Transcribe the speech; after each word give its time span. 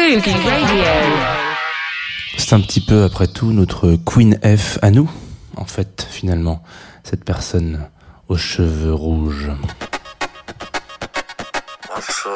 Radio. 0.00 0.32
C'est 2.38 2.54
un 2.54 2.60
petit 2.60 2.80
peu, 2.80 3.04
après 3.04 3.26
tout, 3.26 3.52
notre 3.52 3.96
Queen 4.06 4.38
F 4.42 4.78
à 4.80 4.90
nous, 4.90 5.10
en 5.58 5.66
fait, 5.66 6.08
finalement, 6.10 6.62
cette 7.04 7.22
personne 7.22 7.86
aux 8.28 8.38
cheveux 8.38 8.94
rouges. 8.94 9.50
Officer, 11.94 12.30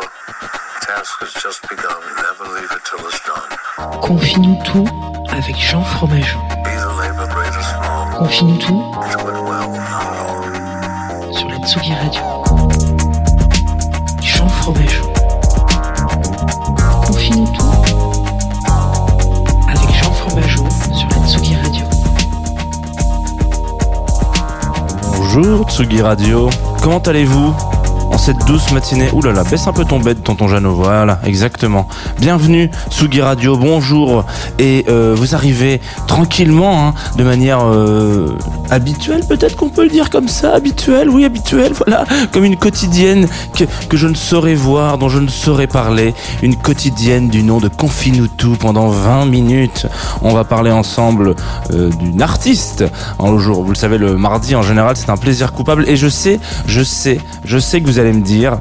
task 0.83 1.23
has 1.23 1.41
just 1.43 1.63
begun. 1.71 1.89
Never 2.19 2.55
leave 2.55 2.71
it 2.71 2.85
till 2.85 3.01
it's 3.09 3.23
done. 3.25 3.99
Confie-nous 4.03 4.59
tout 4.67 4.87
avec 5.31 5.57
Jean 5.57 5.83
Fromageau. 5.85 6.41
Confie-nous 8.19 8.59
tout 8.59 8.95
sur 11.33 11.49
la 11.49 11.57
Tsugi 11.67 11.95
Radio. 11.95 12.23
Jean 14.21 14.49
Fromageau. 14.49 15.14
Bonjour 25.35 25.69
Tsugi 25.69 26.01
Radio, 26.01 26.49
comment 26.81 27.01
allez-vous? 27.01 27.74
Cette 28.19 28.45
douce 28.47 28.73
matinée 28.73 29.09
Ouh 29.13 29.23
là 29.23 29.33
là, 29.33 29.45
baisse 29.45 29.67
un 29.67 29.73
peu 29.73 29.85
ton 29.85 29.99
bed, 29.99 30.23
tonton 30.23 30.49
Jeannot, 30.49 30.75
voilà, 30.75 31.21
exactement. 31.25 31.89
Bienvenue, 32.21 32.71
Tsugi 32.91 33.21
Radio, 33.21 33.57
bonjour. 33.57 34.25
Et 34.59 34.85
euh, 34.89 35.15
vous 35.17 35.35
arrivez 35.35 35.81
tranquillement, 36.07 36.89
hein, 36.89 36.95
de 37.17 37.25
manière 37.25 37.61
euh, 37.65 38.37
habituelle, 38.71 39.25
peut-être 39.27 39.57
qu'on 39.57 39.69
peut 39.69 39.85
le 39.85 39.91
dire 39.91 40.11
comme 40.11 40.29
ça, 40.29 40.55
habituelle, 40.55 41.11
oui, 41.11 41.25
habituelle, 41.25 41.73
voilà, 41.73 42.05
comme 42.33 42.45
une 42.45 42.57
quotidienne 42.57 43.27
que, 43.57 43.65
que 43.89 43.97
je 43.97 44.07
ne 44.07 44.15
saurais 44.15 44.55
voir, 44.55 44.99
dont 44.99 45.09
je 45.09 45.19
ne 45.19 45.29
saurais 45.29 45.67
parler, 45.67 46.15
une 46.43 46.57
quotidienne 46.57 47.29
du 47.29 47.43
nom 47.43 47.59
de 47.59 47.69
Confine-nous 47.69 48.29
tout 48.29 48.57
pendant 48.57 48.89
20 48.89 49.27
minutes. 49.27 49.87
On 50.23 50.35
va 50.35 50.45
parler 50.45 50.71
ensemble 50.71 51.35
euh, 51.73 51.91
d'une 51.91 52.23
artiste. 52.23 52.85
En 53.19 53.33
le 53.33 53.39
jour, 53.39 53.63
vous 53.63 53.71
le 53.71 53.77
savez, 53.77 53.99
le 53.99 54.17
mardi 54.17 54.55
en 54.55 54.63
général, 54.63 54.97
c'est 54.97 55.11
un 55.11 55.17
plaisir 55.17 55.53
coupable. 55.53 55.89
Et 55.89 55.97
je 55.97 56.09
sais, 56.09 56.39
je 56.67 56.83
sais, 56.83 57.19
je 57.45 57.59
sais 57.59 57.81
que 57.81 57.87
vous 57.87 57.99
allez 57.99 58.04
me 58.13 58.23
dire, 58.23 58.59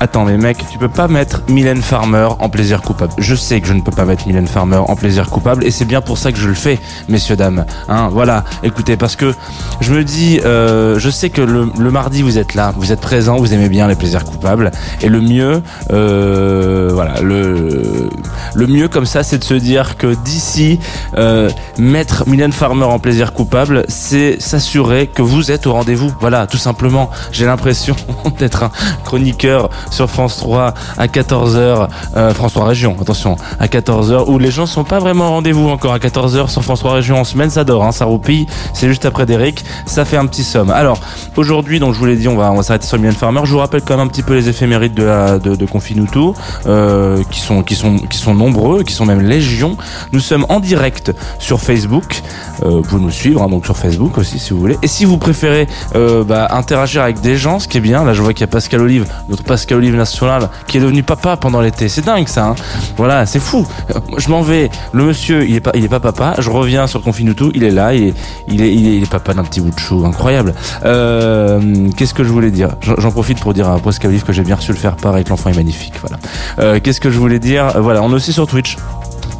attends, 0.00 0.24
mais 0.24 0.36
mec, 0.36 0.58
tu 0.70 0.78
peux 0.78 0.88
pas 0.88 1.08
mettre 1.08 1.42
Mylène 1.48 1.82
Farmer 1.82 2.28
en 2.38 2.48
plaisir 2.48 2.82
coupable. 2.82 3.12
Je 3.18 3.34
sais 3.34 3.60
que 3.60 3.66
je 3.66 3.72
ne 3.72 3.80
peux 3.80 3.90
pas 3.90 4.04
mettre 4.04 4.26
Mylène 4.26 4.46
Farmer 4.46 4.76
en 4.76 4.96
plaisir 4.96 5.28
coupable, 5.30 5.64
et 5.64 5.70
c'est 5.70 5.84
bien 5.84 6.00
pour 6.00 6.18
ça 6.18 6.32
que 6.32 6.38
je 6.38 6.48
le 6.48 6.54
fais, 6.54 6.78
messieurs 7.08 7.36
dames. 7.36 7.64
Hein, 7.88 8.08
voilà. 8.12 8.44
Écoutez, 8.62 8.96
parce 8.96 9.16
que 9.16 9.34
je 9.80 9.92
me 9.92 10.04
dis, 10.04 10.40
euh, 10.44 10.98
je 10.98 11.10
sais 11.10 11.30
que 11.30 11.42
le, 11.42 11.70
le 11.78 11.90
mardi 11.90 12.22
vous 12.22 12.38
êtes 12.38 12.54
là, 12.54 12.72
vous 12.76 12.92
êtes 12.92 13.00
présents, 13.00 13.36
vous 13.36 13.52
aimez 13.54 13.68
bien 13.68 13.86
les 13.88 13.94
plaisirs 13.94 14.24
coupables, 14.24 14.70
et 15.02 15.08
le 15.08 15.20
mieux, 15.20 15.62
euh, 15.92 16.90
voilà, 16.92 17.20
le 17.20 18.10
le 18.54 18.66
mieux 18.66 18.88
comme 18.88 19.06
ça, 19.06 19.22
c'est 19.22 19.38
de 19.38 19.44
se 19.44 19.54
dire 19.54 19.96
que 19.96 20.14
d'ici 20.24 20.80
euh, 21.16 21.50
mettre 21.78 22.26
Mylène 22.26 22.52
Farmer 22.52 22.84
en 22.84 22.98
plaisir 22.98 23.32
coupable, 23.32 23.84
c'est 23.88 24.40
s'assurer 24.40 25.08
que 25.08 25.22
vous 25.22 25.50
êtes 25.50 25.66
au 25.66 25.72
rendez-vous. 25.72 26.12
Voilà, 26.20 26.46
tout 26.46 26.56
simplement. 26.56 27.10
J'ai 27.32 27.46
l'impression 27.46 27.96
d'être 28.38 28.62
un 28.64 28.70
chroniqueur 29.04 29.70
sur 29.90 30.08
France 30.10 30.36
3 30.38 30.74
à 30.98 31.06
14h, 31.06 31.88
euh, 32.16 32.34
France 32.34 32.52
3 32.52 32.66
Région, 32.66 32.96
attention, 33.00 33.36
à 33.60 33.66
14h, 33.66 34.28
où 34.28 34.38
les 34.38 34.50
gens 34.50 34.66
sont 34.66 34.84
pas 34.84 34.98
vraiment 34.98 35.30
rendez-vous 35.30 35.68
encore 35.68 35.92
à 35.92 35.98
14h 35.98 36.48
sur 36.48 36.62
France 36.62 36.80
3 36.80 36.94
Région 36.94 37.20
en 37.20 37.24
semaine, 37.24 37.50
ça 37.50 37.64
dort, 37.64 37.84
hein, 37.84 37.92
ça 37.92 38.04
roupille, 38.04 38.46
c'est 38.72 38.88
juste 38.88 39.04
après 39.04 39.26
Derek, 39.26 39.64
ça 39.86 40.04
fait 40.04 40.16
un 40.16 40.26
petit 40.26 40.44
somme. 40.44 40.70
Alors, 40.70 40.98
aujourd'hui, 41.36 41.78
donc 41.78 41.94
je 41.94 41.98
vous 41.98 42.06
l'ai 42.06 42.16
dit, 42.16 42.28
on 42.28 42.36
va, 42.36 42.62
s'arrêter 42.62 42.86
sur 42.86 42.98
Mylène 42.98 43.14
Farmer. 43.14 43.40
Je 43.44 43.52
vous 43.52 43.58
rappelle 43.58 43.82
quand 43.82 43.96
même 43.96 44.06
un 44.06 44.08
petit 44.08 44.22
peu 44.22 44.34
les 44.34 44.48
éphémérides 44.48 44.94
de, 44.94 45.04
la, 45.04 45.38
de, 45.38 45.54
de 45.54 45.66
Confinuto, 45.66 46.34
euh, 46.66 47.22
qui 47.30 47.40
sont, 47.40 47.62
qui 47.62 47.74
sont, 47.74 47.98
qui 47.98 48.18
sont 48.18 48.34
nombreux, 48.34 48.82
qui 48.82 48.92
sont 48.92 49.06
même 49.06 49.20
légion. 49.20 49.76
Nous 50.12 50.20
sommes 50.20 50.46
en 50.48 50.60
direct 50.60 51.12
sur 51.38 51.60
Facebook. 51.60 52.22
Euh, 52.62 52.70
vous 52.70 52.82
pouvez 52.82 53.02
nous 53.02 53.10
suivre, 53.10 53.42
hein, 53.42 53.48
donc 53.48 53.64
sur 53.64 53.76
Facebook 53.76 54.18
aussi 54.18 54.38
si 54.38 54.52
vous 54.52 54.60
voulez. 54.60 54.78
Et 54.82 54.88
si 54.88 55.04
vous 55.04 55.18
préférez 55.18 55.68
euh, 55.94 56.24
bah, 56.24 56.48
interagir 56.50 57.02
avec 57.02 57.20
des 57.20 57.36
gens, 57.36 57.58
ce 57.58 57.68
qui 57.68 57.78
est 57.78 57.80
bien, 57.80 58.04
là 58.04 58.14
je 58.14 58.22
vois 58.22 58.32
qu'il 58.32 58.42
y 58.42 58.44
a 58.44 58.48
Pascal 58.66 58.80
Olive, 58.80 59.06
notre 59.28 59.44
Pascal 59.44 59.78
Olive 59.78 59.94
national, 59.94 60.50
qui 60.66 60.78
est 60.78 60.80
devenu 60.80 61.04
papa 61.04 61.36
pendant 61.36 61.60
l'été. 61.60 61.88
C'est 61.88 62.04
dingue 62.04 62.26
ça. 62.26 62.46
Hein 62.46 62.54
voilà, 62.96 63.24
c'est 63.24 63.38
fou. 63.38 63.64
Euh, 63.94 64.00
Je 64.18 64.28
m'en 64.28 64.42
vais. 64.42 64.70
Le 64.92 65.04
monsieur, 65.04 65.48
il 65.48 65.54
est 65.54 65.60
pas, 65.60 65.70
il 65.76 65.84
est 65.84 65.88
pas 65.88 66.00
papa. 66.00 66.34
Je 66.40 66.50
reviens 66.50 66.88
sur 66.88 67.00
Confinuto, 67.00 67.52
il 67.54 67.62
est 67.62 67.70
là, 67.70 67.94
il 67.94 68.08
est, 68.08 68.14
il 68.48 68.62
est, 68.62 68.74
il 68.74 69.04
est, 69.04 69.08
papa 69.08 69.34
d'un 69.34 69.44
petit 69.44 69.60
bout 69.60 69.72
incroyable. 70.04 70.52
Euh, 70.84 71.60
Qu'est-ce 71.96 72.12
que 72.12 72.24
je 72.24 72.28
voulais 72.28 72.50
dire? 72.50 72.70
J'en 72.80 73.12
profite 73.12 73.38
pour 73.38 73.54
dire 73.54 73.70
à 73.70 73.78
Pascal 73.78 74.10
Olive 74.10 74.24
que 74.24 74.32
j'ai 74.32 74.42
bien 74.42 74.56
reçu 74.56 74.72
le 74.72 74.78
faire 74.78 74.96
part 74.96 75.14
avec 75.14 75.28
l'enfant 75.28 75.50
est 75.50 75.56
magnifique. 75.56 75.94
Voilà. 76.00 76.16
Euh, 76.58 76.80
Qu'est-ce 76.82 77.00
que 77.00 77.10
je 77.12 77.18
voulais 77.20 77.38
dire? 77.38 77.80
Voilà, 77.80 78.02
on 78.02 78.10
est 78.10 78.14
aussi 78.14 78.32
sur 78.32 78.48
Twitch. 78.48 78.76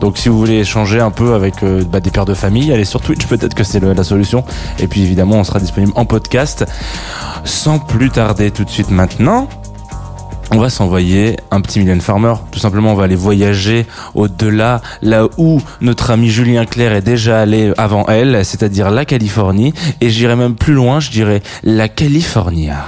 Donc 0.01 0.19
si 0.19 0.29
vous 0.29 0.39
voulez 0.39 0.59
échanger 0.59 1.01
un 1.01 1.11
peu 1.11 1.35
avec 1.35 1.63
euh, 1.63 1.83
bah, 1.85 2.01
des 2.01 2.11
pères 2.11 2.25
de 2.25 2.35
famille, 2.35 2.73
allez 2.73 2.85
sur 2.85 3.01
Twitch, 3.01 3.27
peut-être 3.27 3.55
que 3.55 3.65
c'est 3.65 3.81
la 3.81 4.05
solution. 4.05 4.45
Et 4.79 4.87
puis 4.87 5.03
évidemment, 5.03 5.37
on 5.37 5.45
sera 5.45 5.59
disponible 5.59 5.93
en 5.97 6.05
podcast. 6.05 6.67
Sans 7.45 7.79
plus 7.79 8.11
tarder 8.11 8.51
tout 8.51 8.65
de 8.65 8.71
suite 8.71 8.91
maintenant, 8.91 9.49
on 10.53 10.59
va 10.59 10.71
s'envoyer 10.71 11.37
un 11.51 11.61
petit 11.61 11.81
Mylène 11.81 12.01
Farmer. 12.01 12.35
Tout 12.53 12.59
simplement, 12.59 12.93
on 12.93 12.95
va 12.95 13.05
aller 13.05 13.17
voyager 13.17 13.87
au-delà, 14.15 14.81
là 15.03 15.27
où 15.39 15.61
notre 15.81 16.11
ami 16.11 16.29
Julien 16.29 16.65
Clerc 16.67 16.93
est 16.93 17.03
déjà 17.03 17.41
allé 17.41 17.73
avant 17.79 18.07
elle, 18.07 18.45
c'est-à-dire 18.45 18.91
la 18.91 19.05
Californie. 19.05 19.75
Et 20.01 20.11
j'irai 20.11 20.37
même 20.37 20.55
plus 20.55 20.75
loin, 20.75 21.01
je 21.01 21.11
dirais 21.11 21.43
la 21.65 21.89
California. 21.89 22.85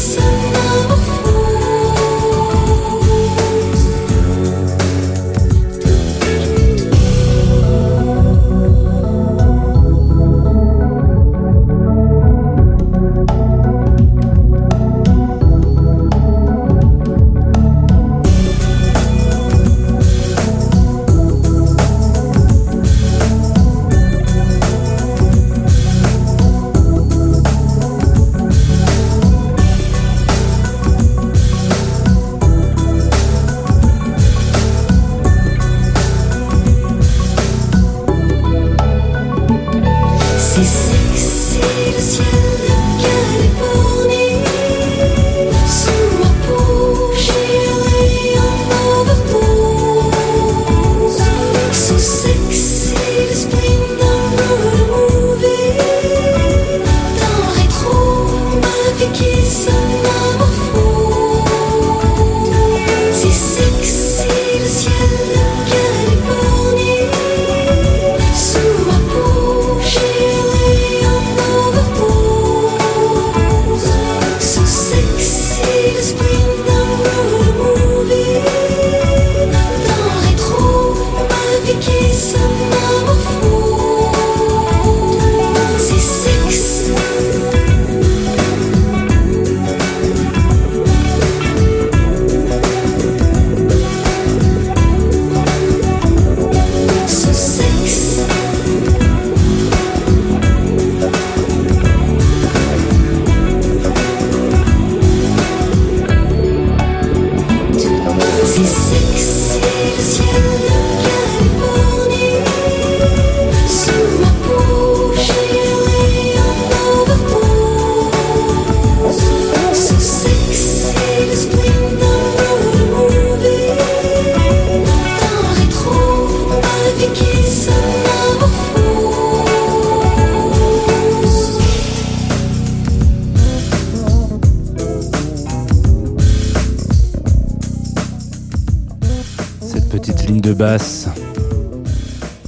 Some 0.00 0.99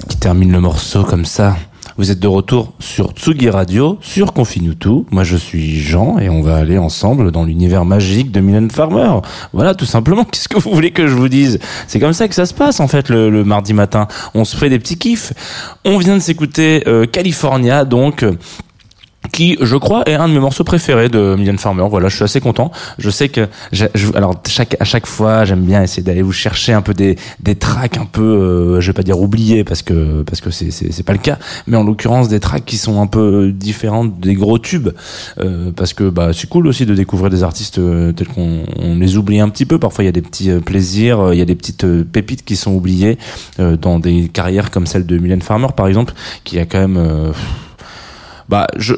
qui 0.06 0.16
termine 0.18 0.52
le 0.52 0.60
morceau 0.60 1.02
comme 1.02 1.24
ça. 1.24 1.56
Vous 1.96 2.10
êtes 2.10 2.20
de 2.20 2.26
retour 2.28 2.74
sur 2.78 3.12
Tsugi 3.12 3.48
Radio, 3.48 3.98
sur 4.02 4.34
Confinutu. 4.34 5.06
Moi, 5.10 5.24
je 5.24 5.36
suis 5.36 5.80
Jean 5.80 6.18
et 6.18 6.28
on 6.28 6.42
va 6.42 6.56
aller 6.56 6.76
ensemble 6.76 7.30
dans 7.30 7.44
l'univers 7.44 7.86
magique 7.86 8.30
de 8.30 8.40
Mylène 8.40 8.70
Farmer. 8.70 9.20
Voilà, 9.54 9.74
tout 9.74 9.86
simplement. 9.86 10.24
Qu'est-ce 10.30 10.48
que 10.48 10.58
vous 10.58 10.70
voulez 10.74 10.90
que 10.90 11.06
je 11.06 11.14
vous 11.14 11.30
dise? 11.30 11.58
C'est 11.86 12.00
comme 12.00 12.12
ça 12.12 12.28
que 12.28 12.34
ça 12.34 12.44
se 12.44 12.52
passe, 12.52 12.80
en 12.80 12.88
fait, 12.88 13.08
le, 13.08 13.30
le 13.30 13.44
mardi 13.44 13.72
matin. 13.72 14.06
On 14.34 14.44
se 14.44 14.58
fait 14.58 14.68
des 14.68 14.78
petits 14.78 14.98
kiffs. 14.98 15.32
On 15.86 15.96
vient 15.96 16.16
de 16.16 16.22
s'écouter 16.22 16.84
euh, 16.86 17.06
California, 17.06 17.86
donc... 17.86 18.26
qui, 19.30 19.56
je 19.60 19.76
crois, 19.76 20.02
est 20.08 20.14
un 20.14 20.28
de 20.28 20.34
mes 20.34 20.40
morceaux 20.40 20.64
préférés 20.64 21.08
de 21.08 21.36
Mylène 21.38 21.58
Farmer. 21.58 21.84
Voilà, 21.88 22.08
je 22.08 22.16
suis 22.16 22.24
assez 22.24 22.40
content. 22.40 22.72
Je 22.98 23.08
sais 23.08 23.28
que, 23.28 23.48
je- 23.72 23.86
alors 24.16 24.34
chaque 24.48 24.76
à 24.80 24.84
chaque 24.84 25.06
fois, 25.06 25.44
j'aime 25.44 25.62
bien 25.62 25.82
essayer 25.82 26.02
d'aller 26.02 26.22
vous 26.22 26.32
chercher 26.32 26.72
un 26.72 26.82
peu 26.82 26.92
des 26.92 27.16
des 27.40 27.54
tracks 27.54 27.96
un 27.98 28.04
peu, 28.04 28.22
euh, 28.22 28.80
je 28.80 28.88
vais 28.88 28.92
pas 28.92 29.02
dire 29.04 29.20
oubliés 29.20 29.62
parce 29.64 29.82
que 29.82 30.22
parce 30.22 30.40
que 30.40 30.50
c'est 30.50 30.70
c'est 30.70 31.02
pas 31.04 31.12
le 31.12 31.18
cas, 31.18 31.38
mais 31.66 31.76
en 31.76 31.84
l'occurrence 31.84 32.28
des 32.28 32.40
tracks 32.40 32.64
qui 32.64 32.76
sont 32.78 33.00
un 33.00 33.06
peu 33.06 33.52
différentes 33.52 34.18
des 34.18 34.34
gros 34.34 34.58
tubes, 34.58 34.90
euh, 35.38 35.70
parce 35.74 35.92
que 35.94 36.10
bah 36.10 36.30
c'est 36.32 36.48
cool 36.48 36.66
aussi 36.66 36.84
de 36.86 36.94
découvrir 36.94 37.30
des 37.30 37.42
artistes 37.44 37.78
euh, 37.78 38.12
tels 38.12 38.28
qu'on 38.28 38.64
on 38.78 38.96
les 38.96 39.16
oublie 39.16 39.40
un 39.40 39.48
petit 39.48 39.66
peu. 39.66 39.78
Parfois, 39.78 40.04
il 40.04 40.06
y 40.06 40.10
a 40.10 40.12
des 40.12 40.22
petits 40.22 40.50
euh, 40.50 40.60
plaisirs, 40.60 41.20
euh, 41.20 41.34
il 41.34 41.38
y 41.38 41.42
a 41.42 41.46
des 41.46 41.54
petites 41.54 41.86
pépites 42.04 42.44
qui 42.44 42.56
sont 42.56 42.72
oubliées 42.72 43.18
dans 43.58 43.98
des 43.98 44.28
carrières 44.28 44.70
comme 44.70 44.86
celle 44.86 45.06
de 45.06 45.16
Mylène 45.18 45.42
Farmer, 45.42 45.68
par 45.76 45.86
exemple, 45.86 46.12
qui 46.44 46.58
a 46.58 46.64
quand 46.66 46.80
même 46.80 47.32
bah, 48.52 48.66
je, 48.76 48.92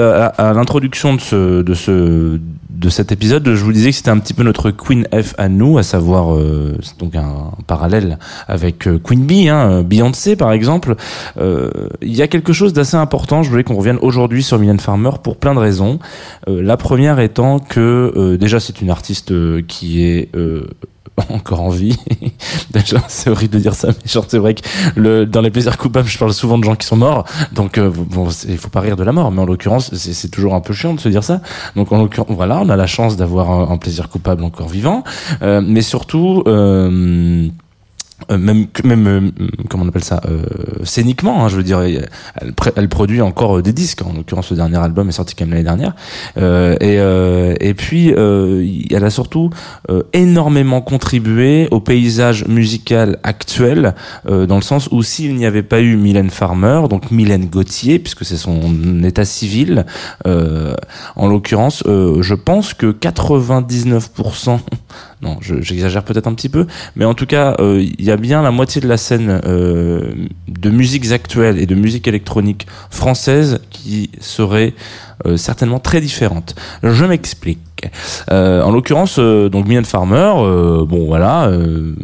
à, 0.00 0.52
l'introduction 0.52 1.14
de 1.14 1.20
ce, 1.20 1.62
de 1.62 1.74
ce, 1.74 2.40
de 2.70 2.88
cet 2.88 3.12
épisode, 3.12 3.54
je 3.54 3.62
vous 3.62 3.72
disais 3.72 3.90
que 3.90 3.96
c'était 3.96 4.10
un 4.10 4.18
petit 4.18 4.34
peu 4.34 4.42
notre 4.42 4.72
Queen 4.72 5.06
F 5.12 5.32
à 5.38 5.48
nous, 5.48 5.78
à 5.78 5.84
savoir 5.84 6.34
euh, 6.34 6.76
donc 6.98 7.14
un, 7.14 7.52
parallèle 7.68 8.18
avec 8.48 8.88
euh, 8.88 8.98
Queen 8.98 9.24
Bee, 9.24 9.48
hein, 9.48 9.84
Beyoncé 9.84 10.34
par 10.34 10.50
exemple. 10.50 10.96
Euh, 11.38 11.70
Il 12.02 12.16
y 12.16 12.20
a 12.20 12.26
quelque 12.26 12.52
chose 12.52 12.72
d'assez 12.72 12.96
important. 12.96 13.44
Je 13.44 13.50
voulais 13.50 13.62
qu'on 13.62 13.76
revienne 13.76 13.98
aujourd'hui 14.02 14.42
sur 14.42 14.58
Mylène 14.58 14.80
Farmer 14.80 15.12
pour 15.22 15.36
plein 15.36 15.54
de 15.54 15.60
raisons. 15.60 16.00
Euh, 16.48 16.60
la 16.60 16.76
première 16.76 17.20
étant 17.20 17.60
que 17.60 18.12
euh, 18.16 18.38
déjà 18.38 18.58
c'est 18.58 18.80
une 18.80 18.90
artiste 18.90 19.30
euh, 19.30 19.62
qui 19.62 20.02
est 20.02 20.34
euh, 20.34 20.66
encore 21.28 21.60
en 21.60 21.68
vie. 21.68 21.96
Déjà, 22.70 23.02
c'est 23.08 23.30
horrible 23.30 23.54
de 23.54 23.58
dire 23.58 23.74
ça, 23.74 23.88
mais 23.88 24.10
genre, 24.10 24.24
c'est 24.28 24.38
vrai 24.38 24.54
que 24.54 24.62
le, 24.96 25.26
dans 25.26 25.40
les 25.40 25.50
plaisirs 25.50 25.76
coupables, 25.78 26.08
je 26.08 26.18
parle 26.18 26.32
souvent 26.32 26.58
de 26.58 26.64
gens 26.64 26.76
qui 26.76 26.86
sont 26.86 26.96
morts. 26.96 27.24
Donc, 27.52 27.78
euh, 27.78 27.90
bon, 27.90 28.28
il 28.48 28.58
faut 28.58 28.68
pas 28.68 28.80
rire 28.80 28.96
de 28.96 29.02
la 29.02 29.12
mort, 29.12 29.30
mais 29.30 29.40
en 29.40 29.46
l'occurrence, 29.46 29.94
c'est 29.94 30.30
toujours 30.30 30.54
un 30.54 30.60
peu 30.60 30.72
chiant 30.72 30.94
de 30.94 31.00
se 31.00 31.08
dire 31.08 31.24
ça. 31.24 31.40
Donc, 31.76 31.92
en 31.92 31.98
l'occurrence, 31.98 32.34
voilà, 32.34 32.60
on 32.60 32.68
a 32.68 32.76
la 32.76 32.86
chance 32.86 33.16
d'avoir 33.16 33.50
un, 33.50 33.70
un 33.72 33.76
plaisir 33.78 34.08
coupable 34.08 34.44
encore 34.44 34.68
vivant, 34.68 35.04
Euh, 35.42 35.60
mais 35.64 35.82
surtout. 35.82 36.42
Euh, 36.46 37.48
même 38.36 38.66
que- 38.68 38.86
même 38.86 39.06
euh, 39.06 39.30
comment 39.68 39.84
on 39.84 39.88
appelle 39.88 40.04
ça 40.04 40.20
euh, 40.28 40.42
scéniquement 40.84 41.44
hein, 41.44 41.48
je 41.48 41.56
veux 41.56 41.62
dire 41.62 41.80
elle, 41.80 42.52
pr- 42.52 42.72
elle 42.76 42.88
produit 42.88 43.20
encore 43.22 43.58
euh, 43.58 43.62
des 43.62 43.72
disques. 43.72 44.02
En 44.02 44.12
l'occurrence 44.12 44.50
le 44.50 44.56
dernier 44.56 44.76
album 44.78 45.08
est 45.08 45.12
sorti 45.12 45.34
quand 45.34 45.44
même 45.44 45.52
l'année 45.52 45.64
dernière. 45.64 45.94
Euh, 46.36 46.74
et 46.80 46.98
euh, 46.98 47.54
et 47.60 47.74
puis 47.74 48.12
euh, 48.12 48.64
elle 48.90 49.04
a 49.04 49.10
surtout 49.10 49.50
euh, 49.90 50.02
énormément 50.12 50.80
contribué 50.80 51.68
au 51.70 51.80
paysage 51.80 52.46
musical 52.46 53.18
actuel 53.22 53.94
euh, 54.28 54.46
dans 54.46 54.56
le 54.56 54.62
sens 54.62 54.88
où 54.92 55.02
s'il 55.02 55.34
n'y 55.34 55.46
avait 55.46 55.62
pas 55.62 55.80
eu 55.80 55.96
Mylène 55.96 56.30
Farmer 56.30 56.82
donc 56.88 57.10
Mylène 57.10 57.46
Gauthier 57.46 57.98
puisque 57.98 58.24
c'est 58.24 58.36
son 58.36 59.02
état 59.04 59.24
civil 59.24 59.86
euh, 60.26 60.74
en 61.16 61.28
l'occurrence 61.28 61.82
euh, 61.86 62.22
je 62.22 62.34
pense 62.34 62.74
que 62.74 62.86
99% 62.92 64.58
non 65.22 65.36
je- 65.40 65.60
j'exagère 65.60 66.02
peut-être 66.02 66.26
un 66.26 66.34
petit 66.34 66.48
peu 66.48 66.66
mais 66.96 67.04
en 67.04 67.14
tout 67.14 67.26
cas, 67.26 67.54
euh, 67.60 67.82
il 67.98 68.04
y 68.04 68.10
a 68.10 68.16
bien 68.16 68.42
la 68.42 68.50
moitié 68.50 68.80
de 68.80 68.88
la 68.88 68.96
scène 68.96 69.40
euh, 69.44 70.12
de 70.48 70.70
musiques 70.70 71.12
actuelles 71.12 71.58
et 71.58 71.66
de 71.66 71.74
musique 71.74 72.08
électronique 72.08 72.66
française 72.90 73.60
qui 73.70 74.10
serait 74.20 74.74
euh, 75.26 75.36
certainement 75.36 75.78
très 75.80 76.00
différente. 76.00 76.54
Je 76.82 77.04
m'explique. 77.04 77.58
Euh, 78.30 78.62
en 78.62 78.70
l'occurrence, 78.72 79.16
euh, 79.18 79.48
donc 79.50 79.66
Mylène 79.68 79.84
Farmer, 79.84 80.32
euh, 80.38 80.84
bon 80.86 81.04
voilà, 81.06 81.48
euh, 81.48 81.94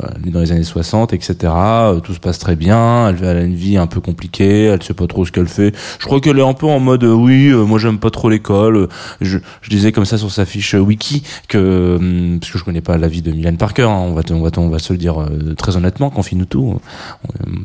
elle 0.00 0.28
est 0.28 0.30
dans 0.30 0.40
les 0.40 0.52
années 0.52 0.62
60, 0.64 1.12
etc. 1.12 1.36
euh, 1.44 2.00
tout 2.00 2.14
se 2.14 2.20
passe 2.20 2.38
très 2.38 2.56
bien. 2.56 3.08
Elle, 3.08 3.16
elle 3.22 3.36
a 3.36 3.42
une 3.42 3.54
vie 3.54 3.76
un 3.76 3.86
peu 3.86 4.00
compliquée. 4.00 4.64
Elle 4.64 4.82
sait 4.82 4.94
pas 4.94 5.06
trop 5.06 5.24
ce 5.24 5.32
qu'elle 5.32 5.48
fait. 5.48 5.74
Je 5.98 6.06
crois 6.06 6.20
qu'elle 6.20 6.38
est 6.38 6.46
un 6.46 6.52
peu 6.54 6.66
en 6.66 6.80
mode 6.80 7.04
euh, 7.04 7.12
oui, 7.12 7.48
euh, 7.48 7.64
moi 7.64 7.78
j'aime 7.78 7.98
pas 7.98 8.10
trop 8.10 8.28
l'école. 8.28 8.88
Je, 9.20 9.38
je 9.62 9.70
disais 9.70 9.92
comme 9.92 10.04
ça 10.04 10.18
sur 10.18 10.30
sa 10.30 10.44
fiche 10.44 10.74
wiki 10.74 11.22
que 11.48 12.38
parce 12.40 12.52
que 12.52 12.58
je 12.58 12.64
connais 12.64 12.80
pas 12.80 12.98
la 12.98 13.08
vie 13.08 13.22
de 13.22 13.32
Mylène 13.32 13.56
Parker. 13.56 13.82
hein, 13.82 13.88
on 13.88 14.12
va 14.12 14.22
on 14.30 14.40
va 14.40 14.50
on 14.56 14.68
va 14.68 14.78
se 14.78 14.92
le 14.92 14.98
dire 14.98 15.26
très 15.56 15.76
honnêtement. 15.76 16.10
Confie-nous 16.10 16.44
tout. 16.46 16.80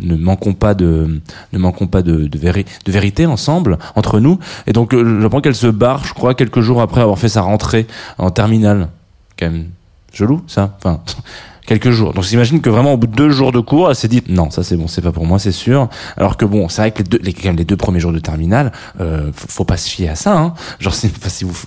Ne 0.01 0.15
manquons 0.15 0.53
pas 0.53 0.73
de 0.73 1.21
ne 1.51 1.59
manquons 1.59 1.87
pas 1.87 2.01
de 2.01 2.27
de, 2.27 2.37
de 2.37 2.91
vérité 2.91 3.25
ensemble 3.25 3.77
entre 3.95 4.19
nous. 4.19 4.39
Et 4.67 4.73
donc 4.73 4.95
j'apprends 5.21 5.41
qu'elle 5.41 5.55
se 5.55 5.67
barre, 5.67 6.05
je 6.05 6.13
crois, 6.13 6.33
quelques 6.35 6.61
jours 6.61 6.81
après 6.81 7.01
avoir 7.01 7.17
fait 7.19 7.29
sa 7.29 7.41
rentrée 7.41 7.87
en 8.17 8.31
terminale. 8.31 8.89
Quand 9.37 9.49
même 9.49 9.65
Gelou, 10.13 10.43
ça 10.47 10.77
Enfin, 10.77 11.01
quelques 11.65 11.91
jours. 11.91 12.13
Donc 12.13 12.24
j'imagine 12.24 12.62
que 12.62 12.70
vraiment 12.70 12.93
au 12.93 12.98
bout 12.98 13.08
de 13.08 13.15
deux 13.15 13.29
jours 13.29 13.51
de 13.51 13.60
cours, 13.60 13.89
elle 13.89 13.96
s'est 13.96 14.08
dit 14.08 14.22
non, 14.27 14.50
ça 14.51 14.63
c'est 14.63 14.75
bon, 14.77 14.88
c'est 14.88 15.01
pas 15.01 15.12
pour 15.12 15.25
moi, 15.25 15.39
c'est 15.39 15.51
sûr. 15.51 15.89
Alors 16.17 16.38
que 16.38 16.46
bon, 16.46 16.70
c'est 16.70 16.82
vrai 16.82 16.91
que 16.91 17.00
les 17.00 17.03
deux, 17.03 17.20
les, 17.22 17.34
quand 17.34 17.46
même 17.46 17.55
les 17.58 17.65
deux 17.65 17.77
premiers 17.77 18.00
jours 18.00 18.12
de 18.12 18.20
terminale, 18.20 18.72
euh, 19.00 19.32
faut, 19.36 19.48
faut 19.50 19.63
pas 19.65 19.77
se 19.77 19.89
fier 19.89 20.10
à 20.10 20.15
ça. 20.15 20.38
Hein. 20.38 20.53
Genre 20.79 20.93
c'est- 20.93 21.12
si 21.29 21.43
vous, 21.46 21.58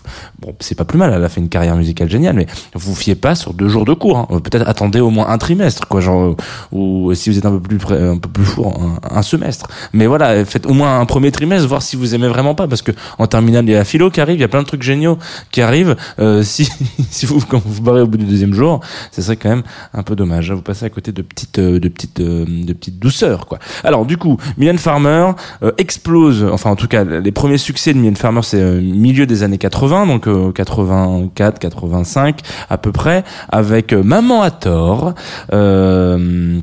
bon, 0.41 0.55
c'est 0.61 0.75
pas 0.75 0.85
plus 0.85 0.99
mal. 0.99 1.13
Elle 1.15 1.25
a 1.25 1.29
fait 1.29 1.41
une 1.41 1.49
carrière 1.49 1.77
musicale 1.77 2.09
géniale, 2.11 2.37
mais 2.37 2.47
vous 2.75 2.95
fiez 2.95 3.15
pas 3.15 3.35
sur 3.35 3.55
deux 3.55 3.69
jours 3.69 3.85
de 3.85 3.95
cours. 3.95 4.19
Hein. 4.19 4.41
Peut-être 4.41 4.69
attendez 4.69 5.01
au 5.01 5.11
moins 5.11 5.29
un 5.29 5.39
trimestre, 5.39 5.87
quoi. 5.89 6.01
Genre 6.01 6.23
euh, 6.23 6.37
ou 6.73 7.15
si 7.15 7.31
vous 7.31 7.39
êtes 7.39 7.47
un 7.47 7.53
peu 7.53 7.61
plus 7.61 7.79
près, 7.79 8.01
un 8.01 8.19
peu 8.19 8.29
plus 8.29 8.45
fou, 8.45 8.67
un, 8.67 9.17
un 9.17 9.23
semestre. 9.23 9.69
Mais 9.93 10.07
voilà, 10.07 10.45
faites 10.45 10.67
au 10.67 10.75
moins 10.75 11.01
un 11.01 11.07
premier 11.07 11.33
trimestre, 11.33 11.67
voir 11.69 11.83
si 11.83 11.97
vous 11.97 12.15
aimez 12.15 12.29
vraiment 12.29 12.55
pas, 12.55 12.69
parce 12.69 12.83
que 12.83 12.93
en 13.19 13.27
terminale 13.27 13.65
il 13.65 13.71
y 13.73 13.75
a 13.75 13.79
la 13.79 13.85
philo 13.85 14.11
qui 14.11 14.21
arrive, 14.21 14.37
il 14.37 14.41
y 14.41 14.45
a 14.45 14.49
plein 14.49 14.63
de 14.63 14.67
trucs 14.67 14.83
géniaux 14.83 15.19
qui 15.51 15.63
arrivent. 15.63 15.97
Euh, 16.19 16.43
si 16.43 16.69
si 17.11 17.27
vous 17.27 17.41
quand 17.41 17.61
vous 17.65 17.73
vous 17.75 17.83
barrez 17.83 18.01
au 18.03 18.07
bout 18.07 18.19
du 18.19 18.25
deuxième 18.25 18.53
jour, 18.55 18.81
ce 19.13 19.23
serait 19.23 19.37
quand 19.37 19.49
même 19.49 19.63
un 19.95 20.03
peu 20.03 20.17
dommage. 20.17 20.51
Vous 20.53 20.63
passez 20.63 20.85
à 20.85 20.91
côté 20.91 21.13
de 21.13 21.23
petites 21.23 21.59
euh, 21.59 21.79
de 21.81 21.89
petites 21.89 22.21
euh, 22.21 22.45
de 22.47 22.73
petites 22.73 22.99
douceurs 22.99 23.47
quoi. 23.47 23.59
Alors 23.85 24.07
du 24.07 24.17
coup, 24.17 24.39
Mylène 24.59 24.79
Farmer 24.79 25.33
euh, 25.63 25.73
explose. 25.79 26.45
Enfin 26.45 26.71
en 26.71 26.77
tout 26.77 26.89
cas, 26.89 27.05
les 27.05 27.33
premiers 27.33 27.59
succès 27.59 27.93
de 27.93 27.99
Mylène 27.99 28.17
Farmer 28.17 28.41
c'est 28.43 28.61
euh, 28.61 28.81
milieu 28.81 29.27
des 29.27 29.43
années 29.43 29.59
80, 29.59 30.07
donc 30.07 30.27
euh, 30.29 30.53
84, 30.53 31.59
85 31.59 32.41
à 32.71 32.79
peu 32.79 32.93
près, 32.93 33.25
avec 33.51 33.93
euh, 33.93 34.03
Maman 34.03 34.43
à 34.43 34.51
tort. 34.51 35.15
Euh, 35.53 36.61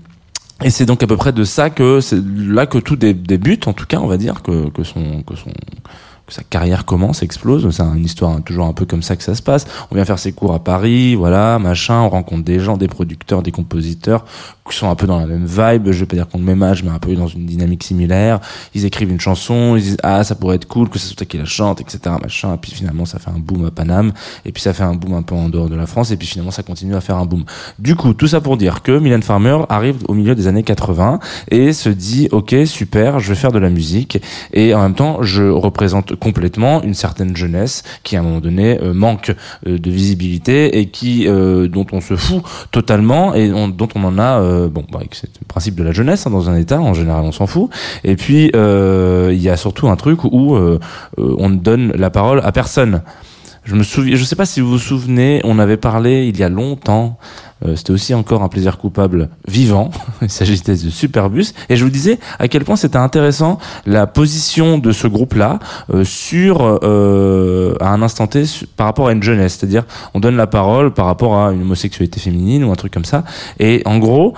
Et 0.63 0.69
c'est 0.69 0.85
donc 0.85 1.03
à 1.03 1.07
peu 1.07 1.17
près 1.17 1.33
de 1.33 1.43
ça 1.43 1.69
que 1.69 1.99
c'est 1.99 2.21
là 2.37 2.65
que 2.65 2.77
tout 2.77 2.95
dé- 2.95 3.13
débute, 3.13 3.67
en 3.67 3.73
tout 3.73 3.85
cas, 3.85 3.97
on 3.99 4.07
va 4.07 4.17
dire 4.17 4.41
que, 4.43 4.69
que 4.69 4.83
son 4.83 5.21
que 5.23 5.35
son 5.35 5.51
sa 6.29 6.43
carrière 6.43 6.85
commence, 6.85 7.21
explose. 7.21 7.69
C'est 7.69 7.83
une 7.83 8.05
histoire 8.05 8.41
toujours 8.43 8.65
un 8.65 8.73
peu 8.73 8.85
comme 8.85 9.03
ça 9.03 9.15
que 9.15 9.23
ça 9.23 9.35
se 9.35 9.41
passe. 9.41 9.65
On 9.91 9.95
vient 9.95 10.05
faire 10.05 10.19
ses 10.19 10.31
cours 10.31 10.53
à 10.53 10.59
Paris, 10.59 11.15
voilà, 11.15 11.59
machin. 11.59 12.01
On 12.01 12.09
rencontre 12.09 12.43
des 12.43 12.59
gens, 12.59 12.77
des 12.77 12.87
producteurs, 12.87 13.43
des 13.43 13.51
compositeurs 13.51 14.25
qui 14.69 14.77
sont 14.77 14.89
un 14.89 14.95
peu 14.95 15.07
dans 15.07 15.19
la 15.19 15.25
même 15.27 15.45
vibe. 15.45 15.91
Je 15.91 15.99
vais 15.99 16.05
pas 16.05 16.15
dire 16.15 16.27
qu'on 16.27 16.37
le 16.37 16.43
même 16.45 16.63
âge, 16.63 16.83
mais 16.83 16.89
un 16.89 16.99
peu 16.99 17.13
dans 17.15 17.27
une 17.27 17.45
dynamique 17.45 17.83
similaire. 17.83 18.39
Ils 18.73 18.85
écrivent 18.85 19.11
une 19.11 19.19
chanson, 19.19 19.75
ils 19.75 19.81
disent 19.83 19.97
ah 20.03 20.23
ça 20.23 20.35
pourrait 20.35 20.55
être 20.55 20.67
cool 20.67 20.89
que 20.89 20.99
ce 20.99 21.07
soit 21.07 21.15
toi 21.17 21.25
qui 21.25 21.37
la 21.37 21.45
chante, 21.45 21.81
etc. 21.81 21.99
Machin. 22.21 22.53
Et 22.53 22.57
puis 22.57 22.71
finalement 22.71 23.05
ça 23.05 23.19
fait 23.19 23.29
un 23.29 23.39
boom 23.39 23.65
à 23.65 23.71
Paname. 23.71 24.13
Et 24.45 24.51
puis 24.51 24.61
ça 24.61 24.73
fait 24.73 24.83
un 24.83 24.95
boom 24.95 25.13
un 25.13 25.21
peu 25.21 25.35
en 25.35 25.49
dehors 25.49 25.69
de 25.69 25.75
la 25.75 25.85
France. 25.85 26.11
Et 26.11 26.17
puis 26.17 26.27
finalement 26.27 26.51
ça 26.51 26.63
continue 26.63 26.95
à 26.95 27.01
faire 27.01 27.17
un 27.17 27.25
boom. 27.25 27.43
Du 27.79 27.95
coup, 27.95 28.13
tout 28.13 28.27
ça 28.27 28.39
pour 28.41 28.57
dire 28.57 28.81
que 28.83 28.97
Mylène 28.97 29.23
Farmer 29.23 29.59
arrive 29.69 29.97
au 30.07 30.13
milieu 30.13 30.35
des 30.35 30.47
années 30.47 30.63
80 30.63 31.19
et 31.51 31.73
se 31.73 31.89
dit 31.89 32.29
ok 32.31 32.55
super, 32.65 33.19
je 33.19 33.29
vais 33.29 33.35
faire 33.35 33.51
de 33.51 33.59
la 33.59 33.69
musique 33.69 34.19
et 34.53 34.73
en 34.73 34.81
même 34.81 34.95
temps 34.95 35.21
je 35.23 35.43
représente 35.43 36.15
complètement 36.15 36.81
une 36.83 36.93
certaine 36.93 37.35
jeunesse 37.35 37.83
qui 38.03 38.15
à 38.15 38.19
un 38.19 38.23
moment 38.23 38.39
donné 38.39 38.79
euh, 38.81 38.93
manque 38.93 39.33
euh, 39.67 39.77
de 39.77 39.89
visibilité 39.91 40.79
et 40.79 40.87
qui 40.89 41.27
euh, 41.27 41.67
dont 41.67 41.85
on 41.91 41.99
se 42.01 42.15
fout 42.15 42.41
totalement 42.71 43.33
et 43.35 43.51
on- 43.51 43.67
dont 43.67 43.87
on 43.95 44.03
en 44.03 44.17
a 44.19 44.39
euh, 44.41 44.52
bon 44.71 44.85
bah, 44.91 44.99
c'est 45.11 45.29
le 45.39 45.45
principe 45.47 45.75
de 45.75 45.83
la 45.83 45.91
jeunesse 45.91 46.25
hein, 46.27 46.31
dans 46.31 46.49
un 46.49 46.55
état 46.55 46.79
en 46.79 46.93
général 46.93 47.23
on 47.23 47.31
s'en 47.31 47.47
fout 47.47 47.69
et 48.03 48.15
puis 48.15 48.51
euh, 48.55 49.31
il 49.33 49.41
y 49.41 49.49
a 49.49 49.57
surtout 49.57 49.87
un 49.87 49.95
truc 49.95 50.23
où 50.23 50.55
euh, 50.55 50.79
euh, 51.19 51.35
on 51.39 51.49
ne 51.49 51.55
donne 51.55 51.91
la 51.95 52.09
parole 52.09 52.41
à 52.43 52.51
personne 52.51 53.01
je 53.65 53.75
me 53.75 53.83
souviens, 53.83 54.17
je 54.17 54.23
sais 54.25 54.35
pas 54.35 54.45
si 54.45 54.59
vous 54.59 54.71
vous 54.71 54.77
souvenez, 54.77 55.39
on 55.45 55.57
avait 55.57 55.77
parlé 55.77 56.27
il 56.27 56.37
y 56.37 56.43
a 56.43 56.49
longtemps. 56.49 57.17
Euh, 57.65 57.75
C'était 57.75 57.91
aussi 57.91 58.13
encore 58.13 58.43
un 58.43 58.49
plaisir 58.49 58.77
coupable 58.77 59.29
vivant. 59.47 59.91
Il 60.21 60.29
s'agissait 60.29 60.73
de 60.73 60.89
Superbus. 60.89 61.53
Et 61.69 61.75
je 61.75 61.83
vous 61.83 61.89
disais 61.89 62.19
à 62.39 62.47
quel 62.47 62.63
point 62.63 62.75
c'était 62.75 62.97
intéressant 62.97 63.57
la 63.85 64.07
position 64.07 64.77
de 64.77 64.91
ce 64.91 65.07
groupe-là 65.07 65.59
euh, 65.93 66.03
sur 66.03 66.61
euh, 66.61 67.75
à 67.79 67.89
un 67.89 68.01
instant 68.01 68.27
T 68.27 68.43
par 68.75 68.87
rapport 68.87 69.07
à 69.07 69.13
une 69.13 69.23
jeunesse. 69.23 69.57
C'est-à-dire, 69.59 69.83
on 70.13 70.19
donne 70.19 70.35
la 70.35 70.47
parole 70.47 70.93
par 70.93 71.05
rapport 71.05 71.37
à 71.37 71.51
une 71.51 71.61
homosexualité 71.61 72.19
féminine 72.19 72.63
ou 72.63 72.71
un 72.71 72.75
truc 72.75 72.93
comme 72.93 73.05
ça. 73.05 73.23
Et 73.59 73.81
en 73.85 73.97
gros. 73.99 74.33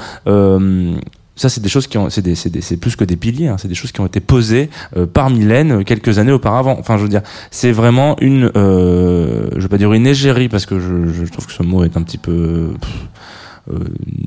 Ça, 1.36 1.50
c'est 1.50 1.62
des 1.62 1.70
choses 1.70 1.88
qui 1.88 1.98
ont, 1.98 2.10
c'est 2.10 2.22
des, 2.22 2.36
c'est 2.36 2.50
des, 2.50 2.62
c'est 2.62 2.77
plus 2.77 2.96
que 2.96 3.04
des 3.04 3.18
piliers. 3.18 3.48
Hein, 3.48 3.58
c'est 3.58 3.68
des 3.68 3.75
choses 3.75 3.92
qui 3.92 4.01
ont 4.01 4.06
été 4.06 4.20
posées 4.20 4.70
euh, 4.96 5.06
par 5.06 5.30
Mylène 5.30 5.72
euh, 5.72 5.84
quelques 5.84 6.18
années 6.18 6.32
auparavant. 6.32 6.77
Enfin, 6.80 6.98
je 6.98 7.04
veux 7.04 7.10
dire, 7.10 7.24
c'est 7.51 7.72
vraiment 7.72 8.15
une, 8.22 8.51
euh, 8.56 9.50
je 9.56 9.62
vais 9.62 9.68
pas 9.68 9.77
dire 9.77 9.92
une 9.94 10.08
égérie 10.08 10.48
parce 10.50 10.65
que 10.65 10.80
je, 10.80 11.12
je 11.12 11.32
trouve 11.32 11.46
que 11.46 11.54
ce 11.54 11.63
mot 11.63 11.84
est 11.84 11.98
un 11.98 12.04
petit 12.04 12.18
peu 12.18 12.72
euh, 13.72 13.80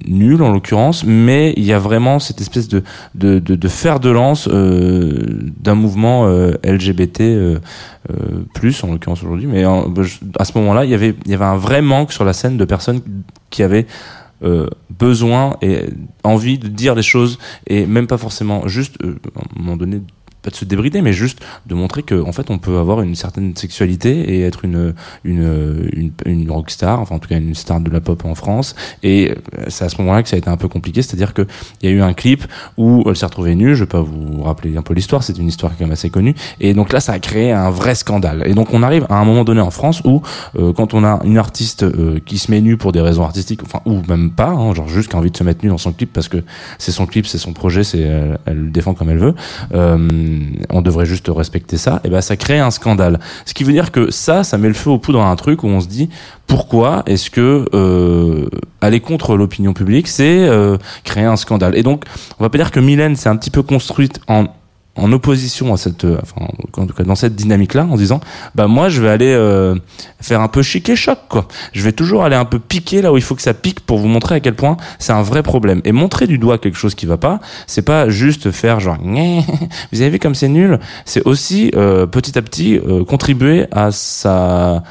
nul 0.09 0.43
en 0.43 0.51
l'occurrence, 0.53 1.05
mais 1.05 1.55
il 1.57 1.65
y 1.65 1.73
a 1.73 1.79
vraiment 1.79 2.19
cette 2.19 2.41
espèce 2.41 2.67
de 2.67 2.83
de, 3.15 3.39
de, 3.39 3.55
de 3.55 3.69
fer 3.69 4.01
de 4.01 4.11
lance 4.11 4.49
euh, 4.51 5.23
d'un 5.61 5.77
mouvement 5.77 6.27
euh, 6.27 6.55
LGBT 6.65 7.21
euh, 7.21 7.59
euh, 8.11 8.15
plus 8.55 8.83
en 8.83 8.89
l'occurrence 8.89 9.23
aujourd'hui. 9.23 9.47
Mais 9.47 9.65
à 9.65 10.45
ce 10.45 10.59
moment-là, 10.59 10.85
il 10.85 10.91
y 10.91 10.95
avait 10.95 11.15
il 11.25 11.31
y 11.31 11.35
avait 11.35 11.45
un 11.45 11.57
vrai 11.57 11.83
manque 11.83 12.13
sur 12.13 12.25
la 12.25 12.33
scène 12.33 12.57
de 12.57 12.65
personnes 12.65 13.01
qui 13.51 13.63
avaient 13.63 13.87
euh, 14.43 14.69
besoin 14.91 15.57
et 15.63 15.87
envie 16.23 16.59
de 16.59 16.69
dire 16.69 16.95
des 16.95 17.03
choses 17.03 17.39
et 17.67 17.87
même 17.87 18.07
pas 18.07 18.19
forcément 18.19 18.69
juste 18.69 18.97
euh, 19.03 19.19
à 19.35 19.41
un 19.41 19.61
moment 19.61 19.77
donné 19.77 20.01
de 20.51 20.55
se 20.55 20.65
débrider 20.65 21.03
mais 21.03 21.13
juste 21.13 21.41
de 21.67 21.75
montrer 21.75 22.03
que 22.03 22.21
en 22.23 22.33
fait 22.33 22.51
on 22.51 22.59
peut 22.59 22.79
avoir 22.79 23.03
une 23.03 23.15
certaine 23.15 23.57
sexualité 23.57 24.35
et 24.35 24.43
être 24.43 24.65
une 24.65 24.95
une 25.25 25.89
une, 25.93 26.13
une 26.27 26.51
rockstar 26.51 27.01
enfin 27.01 27.17
en 27.17 27.19
tout 27.19 27.29
cas 27.29 27.39
une 27.39 27.55
star 27.55 27.81
de 27.81 27.91
la 27.91 28.01
pop 28.01 28.25
en 28.25 28.35
France. 28.35 28.75
Et 29.03 29.31
euh, 29.31 29.65
c'est 29.69 29.85
à 29.85 29.89
ce 29.89 29.99
moment-là 29.99 30.23
que 30.23 30.29
ça 30.29 30.37
a 30.37 30.39
été 30.39 30.49
un 30.49 30.57
peu 30.57 30.69
compliqué. 30.69 31.03
C'est-à-dire 31.03 31.35
que 31.35 31.47
il 31.83 31.91
y 31.91 31.93
a 31.93 31.95
eu 31.95 32.03
un 32.03 32.13
clip 32.13 32.45
où 32.77 33.05
elle 33.07 33.17
s'est 33.17 33.27
retrouvée 33.27 33.55
nue. 33.55 33.75
Je 33.75 33.85
vais 33.85 33.89
pas 33.89 34.01
vous 34.01 34.43
rappeler 34.43 34.77
un 34.77 34.83
peu 34.83 34.95
l'histoire. 34.95 35.23
C'est 35.23 35.39
une 35.39 35.49
histoire 35.49 35.73
quand 35.77 35.85
même 35.85 35.93
assez 35.93 36.11
connue. 36.11 36.35
Et 36.61 36.75
donc 36.75 36.93
là 36.93 37.01
ça 37.01 37.13
a 37.13 37.19
créé 37.19 37.53
un 37.53 37.71
vrai 37.71 37.95
scandale. 37.95 38.45
Et 38.47 38.55
donc 38.55 38.73
on 38.73 38.83
arrive 38.83 39.07
à 39.09 39.17
un 39.17 39.25
moment 39.25 39.45
donné 39.45 39.61
en 39.61 39.71
France 39.71 40.03
où 40.05 40.23
euh, 40.59 40.73
quand 40.73 40.95
on 40.95 41.05
a 41.05 41.21
une 41.25 41.39
artiste 41.39 41.83
euh, 41.83 42.21
qui 42.25 42.39
se 42.39 42.51
met 42.51 42.61
nue 42.61 42.77
pour 42.77 42.93
des 42.93 43.01
raisons 43.01 43.25
artistiques 43.25 43.63
enfin 43.63 43.81
ou 43.85 44.03
même 44.09 44.31
pas 44.31 44.49
hein, 44.49 44.75
genre 44.75 44.89
juste 44.89 45.11
qui 45.11 45.17
a 45.17 45.19
envie 45.19 45.31
de 45.31 45.37
se 45.37 45.45
mettre 45.45 45.65
nue 45.65 45.71
dans 45.71 45.79
son 45.79 45.93
clip 45.93 46.13
parce 46.13 46.29
que 46.29 46.39
c'est 46.79 46.93
son 46.93 47.07
clip 47.07 47.27
c'est 47.27 47.39
son 47.39 47.53
projet 47.53 47.85
c'est 47.85 48.01
elle, 48.01 48.39
elle 48.47 48.59
le 48.65 48.71
défend 48.71 48.95
comme 48.95 49.11
elle 49.11 49.19
veut 49.19 49.35
euh, 49.75 50.09
on 50.71 50.83
devrait 50.83 51.07
juste 51.07 51.31
respecter 51.35 51.77
ça 51.77 52.01
et 52.05 52.09
ben 52.09 52.21
ça 52.21 52.37
crée 52.37 52.59
un 52.59 52.71
scandale. 52.71 53.21
Ce 53.47 53.55
qui 53.55 53.65
veut 53.65 53.73
dire 53.73 53.93
que 53.93 54.11
ça 54.11 54.45
ça 54.45 54.59
met 54.59 54.69
le 54.69 54.75
feu 54.75 54.91
aux 54.91 54.99
poudres 54.99 55.23
à 55.23 55.31
un 55.31 55.37
truc 55.37 55.63
où 55.63 55.69
on 55.69 55.81
se 55.81 55.89
dit 55.89 56.09
pourquoi 56.47 57.03
est-ce 57.07 57.31
que 57.31 57.67
euh, 57.75 58.49
aller 58.81 59.01
contre 59.01 59.37
l'opinion 59.37 59.73
publique 59.73 60.09
c'est 60.09 60.49
euh, 60.49 60.77
créer 61.05 61.25
un 61.25 61.37
scandale? 61.37 61.77
Et 61.77 61.83
donc 61.83 62.05
on 62.39 62.45
va 62.45 62.51
pas 62.51 62.59
dire 62.59 62.71
que 62.71 62.81
Mylène 62.81 63.17
s'est 63.17 63.29
un 63.29 63.37
petit 63.37 63.51
peu 63.51 63.63
construite 63.63 64.21
en 64.29 64.47
en 64.99 65.13
opposition 65.13 65.73
à 65.73 65.77
cette, 65.77 66.05
euh, 66.05 66.19
enfin, 66.23 66.47
en 66.77 66.87
tout 66.87 66.95
cas 66.95 67.05
dans 67.05 67.15
cette 67.15 67.35
dynamique-là, 67.35 67.87
en 67.91 67.97
disant, 67.97 68.21
bah 68.55 68.67
moi 68.67 68.89
je 68.89 69.01
vais 69.01 69.09
aller 69.09 69.33
euh, 69.33 69.75
faire 70.21 70.41
un 70.41 70.49
peu 70.49 70.63
chic 70.63 70.89
et 70.89 70.97
choc, 70.97 71.19
quoi. 71.29 71.47
Je 71.73 71.83
vais 71.83 71.93
toujours 71.93 72.25
aller 72.25 72.37
un 72.37 72.45
peu 72.45 72.59
piquer 72.59 73.03
là 73.03 73.13
où 73.13 73.17
il 73.17 73.23
faut 73.23 73.35
que 73.35 73.43
ça 73.43 73.55
pique 73.55 73.81
pour 73.81 73.99
vous 73.99 74.09
montrer 74.09 74.37
à 74.37 74.41
quel 74.41 74.55
point 74.55 74.77
c'est 74.99 75.13
un 75.13 75.23
vrai 75.23 75.43
problème. 75.43 75.81
Et 75.85 75.93
montrer 75.93 76.27
du 76.27 76.39
doigt 76.39 76.59
quelque 76.59 76.79
chose 76.79 76.95
qui 76.95 77.07
va 77.07 77.17
pas, 77.17 77.41
c'est 77.67 77.83
pas 77.83 78.09
juste 78.09 78.51
faire 78.51 78.81
genre, 78.81 78.99
vous 79.93 80.01
avez 80.01 80.11
vu 80.11 80.19
comme 80.19 80.35
c'est 80.35 80.49
nul? 80.49 80.79
C'est 81.05 81.25
aussi 81.27 81.71
euh, 81.75 82.07
petit 82.07 82.39
à 82.39 82.43
petit 82.43 82.79
euh, 82.79 83.05
contribuer 83.05 83.67
à 83.73 83.91
sa 83.91 84.83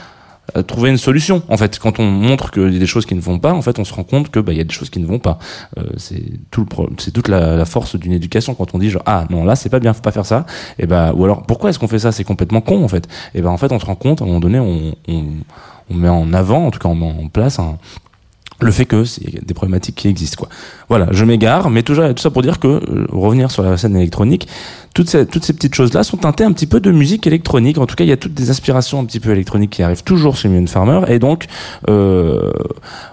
trouver 0.67 0.89
une 0.89 0.97
solution. 0.97 1.41
En 1.49 1.57
fait, 1.57 1.79
quand 1.79 1.99
on 1.99 2.05
montre 2.05 2.51
qu'il 2.51 2.73
y 2.73 2.75
a 2.75 2.79
des 2.79 2.85
choses 2.85 3.05
qui 3.05 3.15
ne 3.15 3.21
vont 3.21 3.39
pas, 3.39 3.53
en 3.53 3.61
fait, 3.61 3.79
on 3.79 3.83
se 3.85 3.93
rend 3.93 4.03
compte 4.03 4.29
que 4.29 4.39
bah 4.39 4.53
il 4.53 4.57
y 4.57 4.61
a 4.61 4.63
des 4.63 4.73
choses 4.73 4.89
qui 4.89 4.99
ne 4.99 5.05
vont 5.05 5.19
pas. 5.19 5.39
Euh, 5.77 5.83
c'est 5.97 6.23
tout 6.51 6.61
le 6.61 6.67
pro- 6.67 6.89
c'est 6.97 7.11
toute 7.11 7.27
la, 7.27 7.65
force 7.65 7.95
d'une 7.97 8.13
éducation 8.13 8.55
quand 8.55 8.73
on 8.73 8.79
dit 8.79 8.89
genre 8.89 9.03
ah 9.05 9.25
non 9.29 9.43
là 9.43 9.55
c'est 9.55 9.69
pas 9.69 9.79
bien, 9.79 9.93
faut 9.93 10.01
pas 10.01 10.11
faire 10.11 10.25
ça. 10.25 10.45
Et 10.79 10.85
bah 10.85 11.11
ou 11.15 11.25
alors 11.25 11.43
pourquoi 11.43 11.69
est-ce 11.69 11.79
qu'on 11.79 11.87
fait 11.87 11.99
ça? 11.99 12.11
C'est 12.11 12.23
complètement 12.23 12.61
con 12.61 12.83
en 12.83 12.87
fait. 12.87 13.07
Et 13.35 13.41
ben 13.41 13.49
en 13.49 13.57
fait 13.57 13.71
on 13.71 13.79
se 13.79 13.85
rend 13.85 13.95
compte 13.95 14.21
à 14.21 14.23
un 14.23 14.27
moment 14.27 14.39
donné 14.39 14.59
on 14.59 14.95
on, 15.07 15.23
on 15.89 15.93
met 15.93 16.09
en 16.09 16.33
avant, 16.33 16.65
en 16.65 16.71
tout 16.71 16.79
cas 16.79 16.89
on 16.89 16.95
met 16.95 17.05
en 17.05 17.27
place 17.27 17.59
un 17.59 17.77
le 18.59 18.71
fait 18.71 18.85
que 18.85 19.03
c'est 19.05 19.45
des 19.45 19.53
problématiques 19.53 19.95
qui 19.95 20.07
existent 20.07 20.37
quoi. 20.39 20.49
Voilà, 20.89 21.07
je 21.11 21.23
m'égare, 21.25 21.69
mais 21.69 21.83
toujours 21.83 22.07
tout 22.15 22.21
ça 22.21 22.31
pour 22.31 22.41
dire 22.41 22.59
que 22.59 22.67
euh, 22.67 23.05
revenir 23.11 23.51
sur 23.51 23.61
la 23.63 23.77
scène 23.77 23.95
électronique, 23.95 24.47
toutes 24.95 25.09
ces 25.09 25.25
toutes 25.27 25.43
ces 25.43 25.53
petites 25.53 25.75
choses 25.75 25.93
là 25.93 26.03
sont 26.03 26.17
teintées 26.17 26.43
un 26.43 26.51
petit 26.51 26.65
peu 26.65 26.79
de 26.79 26.89
musique 26.91 27.27
électronique. 27.27 27.77
En 27.77 27.85
tout 27.85 27.95
cas, 27.95 28.03
il 28.03 28.09
y 28.09 28.13
a 28.13 28.17
toutes 28.17 28.33
des 28.33 28.49
inspirations 28.49 28.99
un 28.99 29.05
petit 29.05 29.19
peu 29.19 29.29
électroniques 29.31 29.69
qui 29.71 29.83
arrivent 29.83 30.03
toujours 30.03 30.35
chez 30.37 30.49
Mylène 30.49 30.67
Farmer 30.67 31.01
et 31.07 31.19
donc 31.19 31.45
euh, 31.87 32.51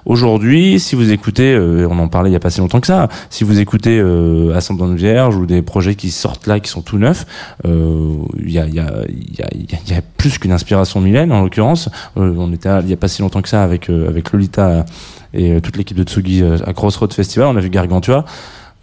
aujourd'hui, 0.06 0.80
si 0.80 0.94
vous 0.96 1.12
écoutez, 1.12 1.52
euh, 1.54 1.86
on 1.90 1.98
en 1.98 2.08
parlait 2.08 2.30
il 2.30 2.32
y 2.32 2.36
a 2.36 2.40
pas 2.40 2.50
si 2.50 2.60
longtemps 2.60 2.80
que 2.80 2.86
ça, 2.86 3.08
si 3.30 3.44
vous 3.44 3.60
écoutez 3.60 3.98
euh, 3.98 4.54
Ascendante 4.54 4.94
Vierge 4.94 5.36
ou 5.36 5.46
des 5.46 5.62
projets 5.62 5.94
qui 5.94 6.10
sortent 6.10 6.46
là 6.46 6.60
qui 6.60 6.70
sont 6.70 6.82
tout 6.82 6.98
neufs, 6.98 7.26
euh, 7.66 8.14
il 8.38 8.50
y 8.50 8.58
a 8.58 8.66
y 8.66 8.78
a 8.78 9.02
y 9.08 9.42
a, 9.42 9.48
y 9.88 9.94
a- 9.94 10.02
plus 10.16 10.38
qu'une 10.38 10.52
inspiration 10.52 11.00
Mylène 11.02 11.32
en 11.32 11.42
l'occurrence. 11.42 11.90
Euh, 12.16 12.32
on 12.38 12.50
était 12.52 12.70
il 12.82 12.88
y 12.88 12.92
a 12.94 12.96
pas 12.96 13.08
si 13.08 13.20
longtemps 13.20 13.42
que 13.42 13.48
ça 13.48 13.62
avec 13.62 13.90
euh, 13.90 14.08
avec 14.08 14.32
Lolita 14.32 14.86
et 15.34 15.52
euh, 15.52 15.60
toute 15.60 15.76
l'équipe 15.76 15.96
de 15.96 16.04
Tsugi 16.04 16.42
euh, 16.42 16.56
à 16.66 16.72
Crossroad 16.72 17.12
Festival, 17.12 17.48
on 17.48 17.56
a 17.56 17.60
vu 17.60 17.68
Gargantua. 17.70 18.24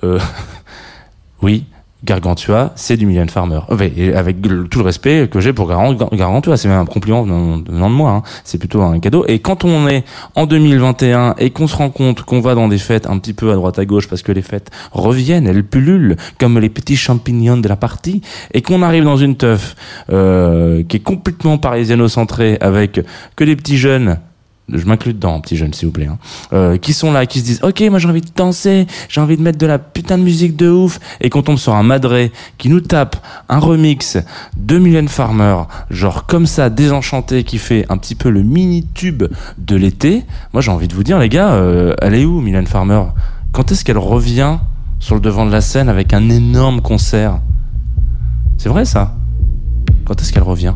Euh, 0.03 0.19
oui, 1.41 1.65
Gargantua, 2.03 2.71
c'est 2.75 2.97
du 2.97 3.05
Mylène 3.05 3.29
Farmer. 3.29 3.59
Et 3.95 4.11
avec 4.15 4.41
tout 4.41 4.79
le 4.79 4.83
respect 4.85 5.27
que 5.31 5.39
j'ai 5.39 5.53
pour 5.53 5.67
Gar- 5.67 5.93
Gar- 5.95 6.09
Gargantua, 6.11 6.57
c'est 6.57 6.67
même 6.67 6.79
un 6.79 6.85
compliment 6.85 7.21
venant 7.21 7.59
de 7.59 7.93
moi. 7.93 8.09
hein. 8.11 8.23
C'est 8.43 8.57
plutôt 8.57 8.81
un 8.81 8.99
cadeau. 8.99 9.23
Et 9.27 9.37
quand 9.37 9.63
on 9.65 9.87
est 9.87 10.03
en 10.33 10.47
2021 10.47 11.35
et 11.37 11.51
qu'on 11.51 11.67
se 11.67 11.75
rend 11.75 11.91
compte 11.91 12.23
qu'on 12.23 12.41
va 12.41 12.55
dans 12.55 12.67
des 12.67 12.79
fêtes 12.79 13.05
un 13.07 13.19
petit 13.19 13.33
peu 13.33 13.51
à 13.51 13.53
droite 13.55 13.77
à 13.77 13.85
gauche 13.85 14.07
parce 14.07 14.23
que 14.23 14.31
les 14.31 14.41
fêtes 14.41 14.71
reviennent, 14.91 15.45
elles 15.45 15.63
pullulent 15.63 16.15
comme 16.39 16.57
les 16.57 16.69
petits 16.69 16.97
champignons 16.97 17.57
de 17.57 17.67
la 17.67 17.75
partie, 17.75 18.21
et 18.55 18.63
qu'on 18.63 18.81
arrive 18.81 19.03
dans 19.03 19.17
une 19.17 19.35
teuf 19.35 19.75
euh, 20.11 20.81
qui 20.81 20.97
est 20.97 21.01
complètement 21.01 21.59
parisiano-centrée 21.59 22.57
avec 22.61 22.99
que 23.35 23.43
des 23.43 23.55
petits 23.55 23.77
jeunes 23.77 24.17
je 24.71 24.85
m'inclus 24.85 25.13
dedans, 25.13 25.39
petits 25.41 25.57
jeunes, 25.57 25.73
s'il 25.73 25.87
vous 25.87 25.91
plaît, 25.91 26.07
hein, 26.07 26.17
euh, 26.53 26.77
qui 26.77 26.93
sont 26.93 27.11
là, 27.11 27.25
qui 27.25 27.39
se 27.39 27.45
disent, 27.45 27.59
ok, 27.63 27.81
moi 27.89 27.99
j'ai 27.99 28.07
envie 28.07 28.21
de 28.21 28.29
danser, 28.35 28.87
j'ai 29.09 29.21
envie 29.21 29.37
de 29.37 29.41
mettre 29.41 29.57
de 29.57 29.65
la 29.65 29.79
putain 29.79 30.17
de 30.17 30.23
musique 30.23 30.55
de 30.55 30.69
ouf, 30.69 30.99
et 31.19 31.29
qu'on 31.29 31.41
tombe 31.41 31.57
sur 31.57 31.75
un 31.75 31.83
madré 31.83 32.31
qui 32.57 32.69
nous 32.69 32.81
tape 32.81 33.17
un 33.49 33.59
remix 33.59 34.17
de 34.57 34.77
Mylène 34.77 35.07
Farmer, 35.07 35.57
genre 35.89 36.25
comme 36.25 36.45
ça, 36.45 36.69
désenchanté, 36.69 37.43
qui 37.43 37.57
fait 37.57 37.85
un 37.89 37.97
petit 37.97 38.15
peu 38.15 38.29
le 38.29 38.43
mini 38.43 38.85
tube 38.93 39.23
de 39.57 39.75
l'été. 39.75 40.23
Moi 40.53 40.61
j'ai 40.61 40.71
envie 40.71 40.87
de 40.87 40.93
vous 40.93 41.03
dire, 41.03 41.19
les 41.19 41.29
gars, 41.29 41.53
euh, 41.53 41.93
elle 42.01 42.15
est 42.15 42.25
où 42.25 42.41
Mylène 42.41 42.67
Farmer? 42.67 43.03
Quand 43.51 43.71
est-ce 43.71 43.83
qu'elle 43.83 43.97
revient 43.97 44.57
sur 44.99 45.15
le 45.15 45.21
devant 45.21 45.45
de 45.45 45.51
la 45.51 45.61
scène 45.61 45.89
avec 45.89 46.13
un 46.13 46.29
énorme 46.29 46.81
concert? 46.81 47.39
C'est 48.57 48.69
vrai 48.69 48.85
ça? 48.85 49.15
Quand 50.05 50.21
est-ce 50.21 50.31
qu'elle 50.31 50.43
revient? 50.43 50.73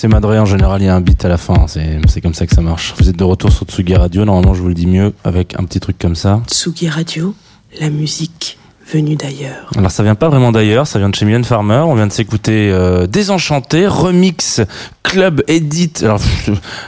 C'est 0.00 0.08
madré, 0.08 0.38
en 0.38 0.46
général, 0.46 0.80
il 0.80 0.86
y 0.86 0.88
a 0.88 0.94
un 0.94 1.02
beat 1.02 1.22
à 1.26 1.28
la 1.28 1.36
fin. 1.36 1.66
C'est 1.66 2.22
comme 2.22 2.32
ça 2.32 2.46
que 2.46 2.54
ça 2.54 2.62
marche. 2.62 2.94
Vous 2.98 3.10
êtes 3.10 3.18
de 3.18 3.24
retour 3.24 3.52
sur 3.52 3.66
Tsugi 3.66 3.94
Radio. 3.94 4.24
Normalement, 4.24 4.54
je 4.54 4.62
vous 4.62 4.68
le 4.68 4.74
dis 4.74 4.86
mieux 4.86 5.12
avec 5.24 5.54
un 5.60 5.64
petit 5.64 5.78
truc 5.78 5.98
comme 5.98 6.14
ça. 6.14 6.40
Tsugi 6.46 6.88
Radio, 6.88 7.34
la 7.78 7.90
musique 7.90 8.58
venue 8.92 9.16
d'ailleurs. 9.16 9.70
Alors 9.76 9.90
ça 9.90 10.02
vient 10.02 10.14
pas 10.14 10.28
vraiment 10.28 10.52
d'ailleurs, 10.52 10.86
ça 10.86 10.98
vient 10.98 11.08
de 11.08 11.14
chez 11.14 11.24
Mylène 11.24 11.44
Farmer. 11.44 11.82
On 11.86 11.94
vient 11.94 12.06
de 12.06 12.12
s'écouter 12.12 12.70
euh, 12.72 13.06
Désenchanté, 13.06 13.86
remix 13.86 14.60
Club 15.02 15.42
Edit. 15.48 15.92
Alors 16.02 16.20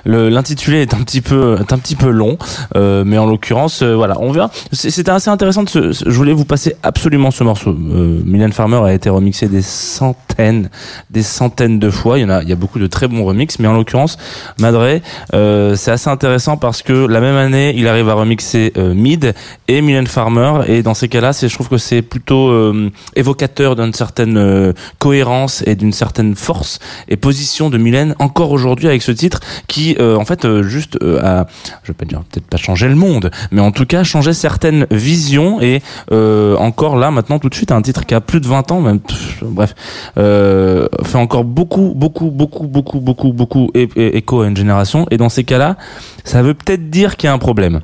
l'intitulé 0.05 0.83
est 0.83 0.95
un 0.95 1.03
petit 1.03 1.21
peu 1.21 1.57
est 1.61 1.73
un 1.73 1.79
petit 1.79 1.97
peu 1.97 2.11
long, 2.11 2.38
euh, 2.77 3.05
mais 3.07 3.19
en 3.19 3.27
l'occurrence 3.27 3.83
euh, 3.83 3.95
voilà, 3.95 4.17
on 4.21 4.33
verra. 4.33 4.51
C'était 4.73 5.11
assez 5.11 5.31
intéressant. 5.31 5.65
Je 5.67 6.11
voulais 6.11 6.33
vous 6.33 6.45
passer 6.45 6.77
absolument 6.83 7.31
ce 7.31 7.45
morceau. 7.45 7.73
Mylène 7.75 8.53
Farmer 8.53 8.81
a 8.85 8.93
été 8.93 9.09
remixé 9.09 9.49
des 9.49 9.62
centaines, 9.62 10.71
des 11.11 11.23
centaines 11.23 11.79
de 11.79 11.91
fois. 11.91 12.19
Il 12.19 12.23
y 12.23 12.25
en 12.25 12.31
a, 12.31 12.43
il 12.43 12.49
y 12.49 12.53
a 12.53 12.57
beaucoup 12.57 12.79
de 12.79 12.87
très 12.87 13.09
bons 13.09 13.25
remixes, 13.25 13.59
mais 13.59 13.69
en 13.69 13.75
l'occurrence 13.75 14.19
Madré, 14.59 15.03
c'est 15.33 15.91
assez 15.91 16.11
intéressant 16.11 16.57
parce 16.57 16.83
que 16.83 17.07
la 17.07 17.21
même 17.21 17.37
année, 17.37 17.75
il 17.77 17.88
arrive 17.88 18.09
à 18.09 18.15
remixer 18.15 18.73
Mid 18.77 19.35
et 19.69 19.81
Mylène 19.83 20.07
Farmer, 20.07 20.62
et 20.67 20.83
dans 20.83 20.95
ces 20.95 21.09
cas-là, 21.09 21.33
je 21.33 21.53
trouve 21.53 21.69
que 21.69 21.79
c'est 21.79 21.91
plutôt 22.00 22.48
euh, 22.48 22.90
évocateur 23.16 23.76
d'une 23.76 23.92
certaine 23.92 24.38
euh, 24.38 24.72
cohérence 24.98 25.62
et 25.66 25.74
d'une 25.74 25.92
certaine 25.92 26.35
force 26.35 26.78
et 27.09 27.16
position 27.16 27.68
de 27.68 27.76
Mylène 27.76 28.14
encore 28.18 28.52
aujourd'hui 28.52 28.88
avec 28.88 29.02
ce 29.02 29.12
titre 29.12 29.40
qui 29.66 29.96
euh, 30.00 30.16
en 30.16 30.24
fait 30.24 30.62
juste 30.62 30.96
a 31.02 31.46
je 31.83 31.88
vais 31.88 31.94
pas 31.94 32.07
dire 32.07 32.22
peut-être 32.31 32.46
pas 32.46 32.57
changer 32.57 32.88
le 32.88 32.94
monde 32.94 33.31
mais 33.50 33.61
en 33.61 33.72
tout 33.72 33.85
cas 33.85 34.05
changer 34.05 34.33
certaines 34.33 34.87
visions 34.90 35.61
et 35.61 35.83
encore 36.11 36.96
là 36.96 37.11
maintenant 37.11 37.38
tout 37.38 37.48
de 37.48 37.55
suite 37.55 37.72
un 37.72 37.83
titre 37.83 38.07
qui 38.07 38.14
a 38.14 38.20
plus 38.20 38.40
de 38.40 38.46
20 38.46 38.72
ans 38.72 38.81
même 38.81 39.00
pff, 39.00 39.42
bref 39.42 39.74
fait 40.14 41.18
encore 41.18 41.44
beaucoup 41.44 41.92
beaucoup 41.94 42.31
beaucoup 42.31 42.66
beaucoup 42.66 43.00
beaucoup 43.00 43.33
beaucoup 43.33 43.70
écho 43.74 44.40
à 44.40 44.46
une 44.46 44.57
génération 44.57 45.07
et 45.11 45.16
dans 45.16 45.28
ces 45.28 45.44
cas-là 45.44 45.76
ça 46.24 46.42
veut 46.42 46.55
peut-être 46.55 46.88
dire 46.90 47.16
qu'il 47.16 47.26
y 47.26 47.31
a 47.31 47.33
un 47.33 47.38
problème 47.38 47.81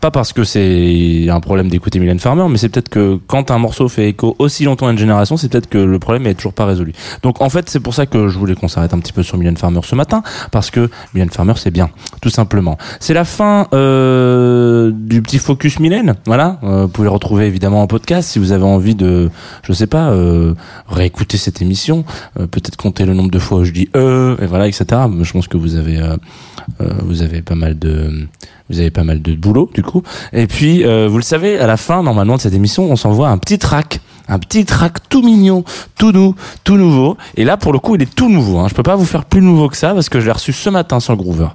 pas 0.00 0.10
parce 0.10 0.32
que 0.32 0.44
c'est 0.44 1.28
un 1.30 1.40
problème 1.40 1.68
d'écouter 1.68 1.98
Mylène 1.98 2.18
Farmer, 2.18 2.46
mais 2.48 2.58
c'est 2.58 2.68
peut-être 2.68 2.88
que 2.88 3.18
quand 3.26 3.50
un 3.50 3.58
morceau 3.58 3.88
fait 3.88 4.08
écho 4.10 4.36
aussi 4.38 4.64
longtemps 4.64 4.86
à 4.88 4.92
une 4.92 4.98
génération, 4.98 5.36
c'est 5.36 5.48
peut-être 5.50 5.68
que 5.68 5.78
le 5.78 5.98
problème 5.98 6.26
est 6.26 6.34
toujours 6.34 6.52
pas 6.52 6.66
résolu. 6.66 6.92
Donc 7.22 7.40
en 7.40 7.48
fait, 7.48 7.68
c'est 7.70 7.80
pour 7.80 7.94
ça 7.94 8.06
que 8.06 8.28
je 8.28 8.38
voulais 8.38 8.54
qu'on 8.54 8.68
s'arrête 8.68 8.92
un 8.94 8.98
petit 8.98 9.12
peu 9.12 9.22
sur 9.22 9.38
Mylène 9.38 9.56
Farmer 9.56 9.80
ce 9.84 9.94
matin, 9.94 10.22
parce 10.52 10.70
que 10.70 10.90
Mylène 11.14 11.30
Farmer 11.30 11.54
c'est 11.56 11.70
bien, 11.70 11.90
tout 12.20 12.30
simplement. 12.30 12.76
C'est 13.00 13.14
la 13.14 13.24
fin 13.24 13.68
euh, 13.72 14.90
du 14.94 15.22
petit 15.22 15.38
focus 15.38 15.80
Mylène. 15.80 16.14
Voilà, 16.26 16.58
Euh, 16.62 16.82
vous 16.82 16.88
pouvez 16.88 17.08
retrouver 17.08 17.46
évidemment 17.46 17.82
en 17.82 17.86
podcast 17.86 18.28
si 18.30 18.38
vous 18.38 18.52
avez 18.52 18.64
envie 18.64 18.94
de, 18.94 19.30
je 19.62 19.72
sais 19.72 19.86
pas, 19.86 20.10
euh, 20.10 20.54
réécouter 20.88 21.36
cette 21.36 21.62
émission, 21.62 22.04
euh, 22.38 22.46
peut-être 22.46 22.76
compter 22.76 23.04
le 23.04 23.14
nombre 23.14 23.30
de 23.30 23.38
fois 23.38 23.58
où 23.58 23.64
je 23.64 23.72
dis 23.72 23.88
euh, 23.96 24.36
et 24.40 24.46
voilà, 24.46 24.66
etc. 24.68 24.84
Je 25.22 25.32
pense 25.32 25.48
que 25.48 25.56
vous 25.56 25.76
avez, 25.76 25.98
euh, 25.98 26.16
euh, 26.80 26.92
vous 27.04 27.22
avez 27.22 27.42
pas 27.42 27.54
mal 27.54 27.78
de 27.78 28.26
vous 28.70 28.80
avez 28.80 28.90
pas 28.90 29.04
mal 29.04 29.22
de 29.22 29.34
boulot 29.34 29.70
du 29.74 29.82
coup. 29.82 30.02
Et 30.32 30.46
puis, 30.46 30.84
euh, 30.84 31.08
vous 31.08 31.16
le 31.18 31.22
savez, 31.22 31.58
à 31.58 31.66
la 31.66 31.76
fin 31.76 32.02
normalement 32.02 32.36
de 32.36 32.40
cette 32.40 32.54
émission, 32.54 32.90
on 32.90 32.96
s'envoie 32.96 33.28
un 33.28 33.38
petit 33.38 33.58
track, 33.58 34.00
un 34.28 34.38
petit 34.38 34.64
track 34.64 35.08
tout 35.08 35.22
mignon, 35.22 35.64
tout 35.98 36.12
doux, 36.12 36.34
tout 36.64 36.76
nouveau. 36.76 37.16
Et 37.36 37.44
là, 37.44 37.56
pour 37.56 37.72
le 37.72 37.78
coup, 37.78 37.94
il 37.94 38.02
est 38.02 38.14
tout 38.14 38.28
nouveau. 38.28 38.58
Hein. 38.58 38.66
Je 38.68 38.74
peux 38.74 38.82
pas 38.82 38.96
vous 38.96 39.04
faire 39.04 39.24
plus 39.24 39.40
nouveau 39.42 39.68
que 39.68 39.76
ça 39.76 39.94
parce 39.94 40.08
que 40.08 40.20
je 40.20 40.26
l'ai 40.26 40.32
reçu 40.32 40.52
ce 40.52 40.70
matin 40.70 41.00
sur 41.00 41.12
le 41.12 41.18
Groover. 41.18 41.48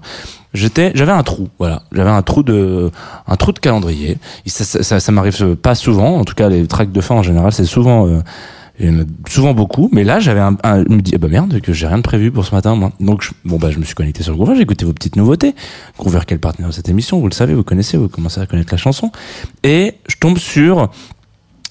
J'étais, 0.53 0.91
j'avais 0.95 1.13
un 1.13 1.23
trou, 1.23 1.47
voilà. 1.59 1.83
J'avais 1.93 2.09
un 2.09 2.21
trou 2.23 2.43
de, 2.43 2.91
un 3.27 3.35
trou 3.37 3.53
de 3.53 3.59
calendrier. 3.59 4.17
Ça, 4.45 4.65
ça, 4.65 4.83
ça, 4.83 4.99
ça 4.99 5.11
m'arrive 5.11 5.55
pas 5.55 5.75
souvent. 5.75 6.17
En 6.17 6.25
tout 6.25 6.33
cas, 6.33 6.49
les 6.49 6.67
tracks 6.67 6.91
de 6.91 7.01
fin 7.01 7.15
en 7.15 7.23
général, 7.23 7.51
c'est 7.53 7.65
souvent. 7.65 8.07
euh, 8.07 8.21
il 8.81 8.87
y 8.87 8.89
en 8.89 9.01
a 9.01 9.05
souvent 9.29 9.53
beaucoup, 9.53 9.89
mais 9.91 10.03
là 10.03 10.19
j'avais 10.19 10.39
un, 10.39 10.57
je 10.63 10.93
me 10.93 11.01
dis 11.01 11.11
ah 11.15 11.19
bah 11.19 11.27
merde 11.27 11.61
que 11.61 11.71
j'ai 11.71 11.85
rien 11.85 11.97
de 11.97 12.01
prévu 12.03 12.31
pour 12.31 12.45
ce 12.45 12.55
matin 12.55 12.75
moi. 12.75 12.91
Donc 12.99 13.21
je, 13.21 13.29
bon 13.45 13.57
bah 13.57 13.69
je 13.69 13.77
me 13.77 13.85
suis 13.85 13.93
connecté 13.93 14.23
sur 14.23 14.31
le 14.31 14.37
Groover, 14.37 14.55
j'ai 14.55 14.63
écouté 14.63 14.85
vos 14.85 14.93
petites 14.93 15.15
nouveautés. 15.15 15.53
Groover 15.99 16.21
quel 16.25 16.39
partenaire 16.39 16.69
de 16.69 16.73
cette 16.73 16.89
émission, 16.89 17.19
vous 17.19 17.27
le 17.27 17.33
savez, 17.33 17.53
vous 17.53 17.63
connaissez, 17.63 17.97
vous 17.97 18.09
commencez 18.09 18.41
à 18.41 18.47
connaître 18.47 18.73
la 18.73 18.77
chanson 18.77 19.11
et 19.63 19.93
je 20.07 20.15
tombe 20.17 20.39
sur 20.39 20.89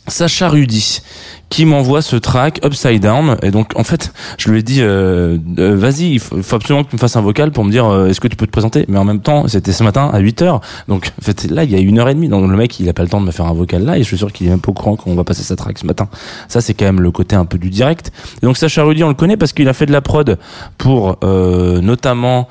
Sacha 0.06 0.48
Rudy 0.48 1.00
qui 1.50 1.66
m'envoie 1.66 2.00
ce 2.00 2.16
track 2.16 2.60
Upside 2.64 3.02
Down. 3.02 3.36
Et 3.42 3.50
donc 3.50 3.72
en 3.76 3.84
fait 3.84 4.12
je 4.38 4.50
lui 4.50 4.60
ai 4.60 4.62
dit 4.62 4.80
euh, 4.80 5.36
euh, 5.58 5.76
vas-y 5.76 6.12
il 6.12 6.20
faut, 6.20 6.40
faut 6.42 6.56
absolument 6.56 6.84
que 6.84 6.90
tu 6.90 6.96
me 6.96 7.00
fasses 7.00 7.16
un 7.16 7.20
vocal 7.20 7.50
pour 7.50 7.64
me 7.64 7.70
dire 7.70 7.86
euh, 7.86 8.06
est-ce 8.06 8.20
que 8.20 8.28
tu 8.28 8.36
peux 8.36 8.46
te 8.46 8.52
présenter? 8.52 8.86
Mais 8.88 8.98
en 8.98 9.04
même 9.04 9.20
temps 9.20 9.48
c'était 9.48 9.72
ce 9.72 9.82
matin 9.82 10.08
à 10.12 10.20
8 10.20 10.42
heures. 10.42 10.60
Donc 10.88 11.12
en 11.20 11.24
fait 11.24 11.50
là 11.50 11.64
il 11.64 11.70
y 11.70 11.74
a 11.74 11.78
une 11.78 11.98
heure 11.98 12.08
et 12.08 12.14
demie. 12.14 12.28
Donc 12.28 12.48
le 12.48 12.56
mec 12.56 12.78
il 12.78 12.88
a 12.88 12.92
pas 12.92 13.02
le 13.02 13.08
temps 13.08 13.20
de 13.20 13.26
me 13.26 13.32
faire 13.32 13.46
un 13.46 13.52
vocal 13.52 13.84
là. 13.84 13.98
Et 13.98 14.02
je 14.02 14.06
suis 14.06 14.16
sûr 14.16 14.32
qu'il 14.32 14.46
est 14.46 14.50
même 14.50 14.60
pas 14.60 14.70
au 14.70 14.74
courant 14.74 14.96
qu'on 14.96 15.14
va 15.16 15.24
passer 15.24 15.42
sa 15.42 15.56
track 15.56 15.78
ce 15.78 15.86
matin. 15.86 16.08
Ça 16.48 16.60
c'est 16.60 16.72
quand 16.72 16.86
même 16.86 17.00
le 17.00 17.10
côté 17.10 17.34
un 17.34 17.44
peu 17.44 17.58
du 17.58 17.68
direct. 17.68 18.12
Et 18.42 18.46
donc 18.46 18.56
Sacha 18.56 18.84
Rudy 18.84 19.02
on 19.02 19.08
le 19.08 19.14
connaît 19.14 19.36
parce 19.36 19.52
qu'il 19.52 19.68
a 19.68 19.72
fait 19.72 19.86
de 19.86 19.92
la 19.92 20.00
prod 20.00 20.38
pour 20.78 21.16
euh, 21.24 21.80
notamment 21.80 22.46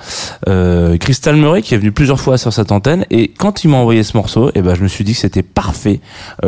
euh, 0.50 0.98
Crystal 0.98 1.38
Murray 1.38 1.62
qui 1.62 1.74
est 1.74 1.78
venu 1.78 1.94
plusieurs 1.94 2.20
fois 2.20 2.38
sur 2.38 2.52
cette 2.52 2.74
antenne. 2.74 3.06
Et 3.12 3.30
quand 3.30 3.64
il 3.64 3.70
m'a 3.70 3.78
envoyé 3.78 4.04
ce 4.04 4.18
morceau 4.18 4.52
et 4.56 4.62
ben 4.62 4.76
je 4.76 4.84
me 4.84 4.90
suis 4.90 5.06
dit 5.06 5.14
que 5.14 5.20
c'était 5.20 5.44
parfait 5.44 6.02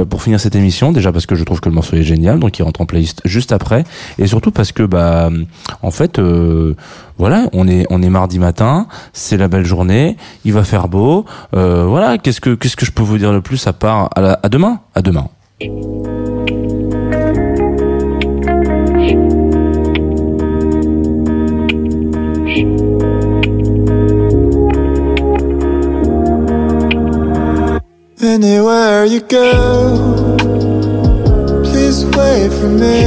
pour 0.09 0.21
finir 0.21 0.39
cette 0.41 0.55
émission. 0.55 0.91
Déjà 0.91 1.13
parce 1.13 1.25
que 1.25 1.35
je 1.35 1.45
trouve 1.45 1.61
que 1.61 1.69
le 1.69 1.75
morceau 1.75 1.95
est 1.95 2.03
génial 2.03 2.40
donc 2.41 2.59
il 2.59 2.63
rentre 2.63 2.81
en 2.81 2.85
playlist 2.85 3.21
juste 3.25 3.53
après. 3.53 3.85
Et 4.19 4.27
surtout 4.27 4.51
parce 4.51 4.71
que 4.73 4.83
bah 4.83 5.29
en 5.81 5.91
fait 5.91 6.19
euh, 6.19 6.75
voilà 7.17 7.45
on 7.53 7.67
est 7.67 7.85
on 7.89 8.01
est 8.01 8.09
mardi 8.09 8.39
matin 8.39 8.87
c'est 9.13 9.37
la 9.37 9.47
belle 9.47 9.65
journée 9.65 10.17
il 10.43 10.53
va 10.53 10.63
faire 10.63 10.87
beau 10.87 11.25
euh, 11.55 11.85
voilà 11.85 12.17
qu'est-ce 12.17 12.41
que 12.41 12.55
qu'est-ce 12.55 12.75
que 12.75 12.85
je 12.85 12.91
peux 12.91 13.03
vous 13.03 13.17
dire 13.17 13.31
le 13.31 13.41
plus 13.41 13.65
à 13.67 13.73
part 13.73 14.09
à, 14.15 14.21
la- 14.21 14.39
demain 14.49 14.79
à 14.95 15.01
demain 15.01 15.27
please 31.91 32.05
wait 32.15 32.51
for 32.59 32.69
me. 32.69 33.03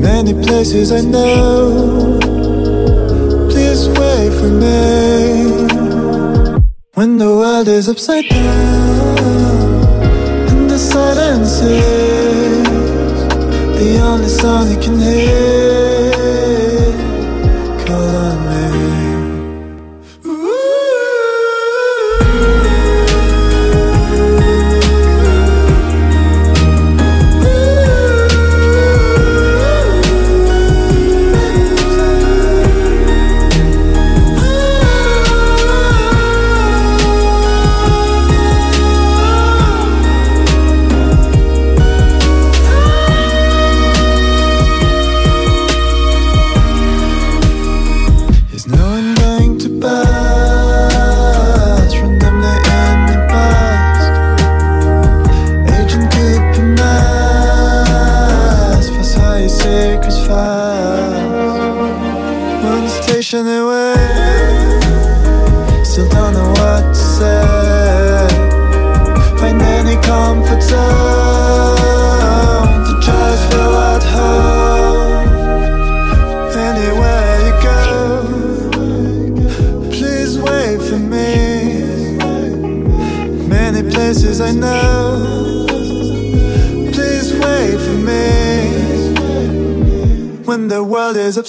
Many 0.00 0.32
places 0.46 0.92
I 0.92 1.00
know, 1.00 2.20
please 3.50 3.88
wait 3.98 4.30
for 4.38 4.50
me. 4.62 4.76
When 6.94 7.18
the 7.18 7.30
world 7.40 7.66
is 7.66 7.88
upside 7.88 8.28
down 8.28 9.18
and 10.50 10.70
the 10.70 10.78
silence 10.78 11.62
is 11.62 12.68
the 13.78 13.98
only 14.00 14.28
sound 14.28 14.70
you 14.70 14.78
can 14.78 15.00
hear, 15.00 15.67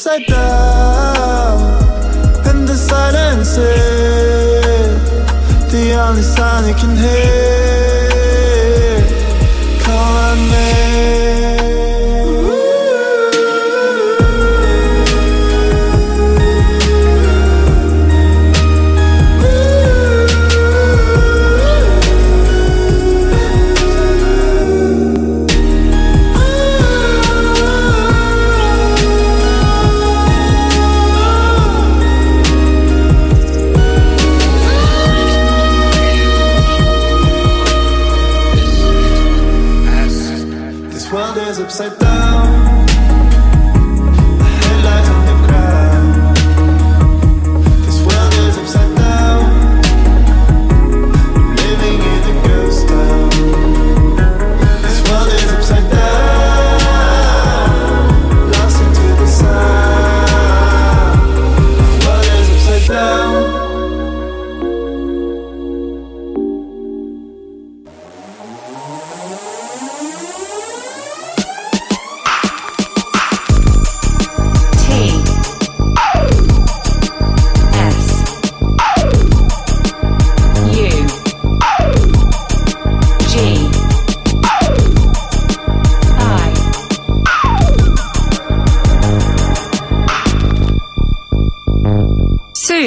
upside 0.09 0.25
down 0.25 1.59
and 2.47 2.67
the 2.67 2.75
silence 2.75 3.57
is 3.57 5.01
the 5.71 5.93
only 5.93 6.23
sound 6.23 6.67
you 6.67 6.73
can 6.73 6.95
hear, 6.97 7.38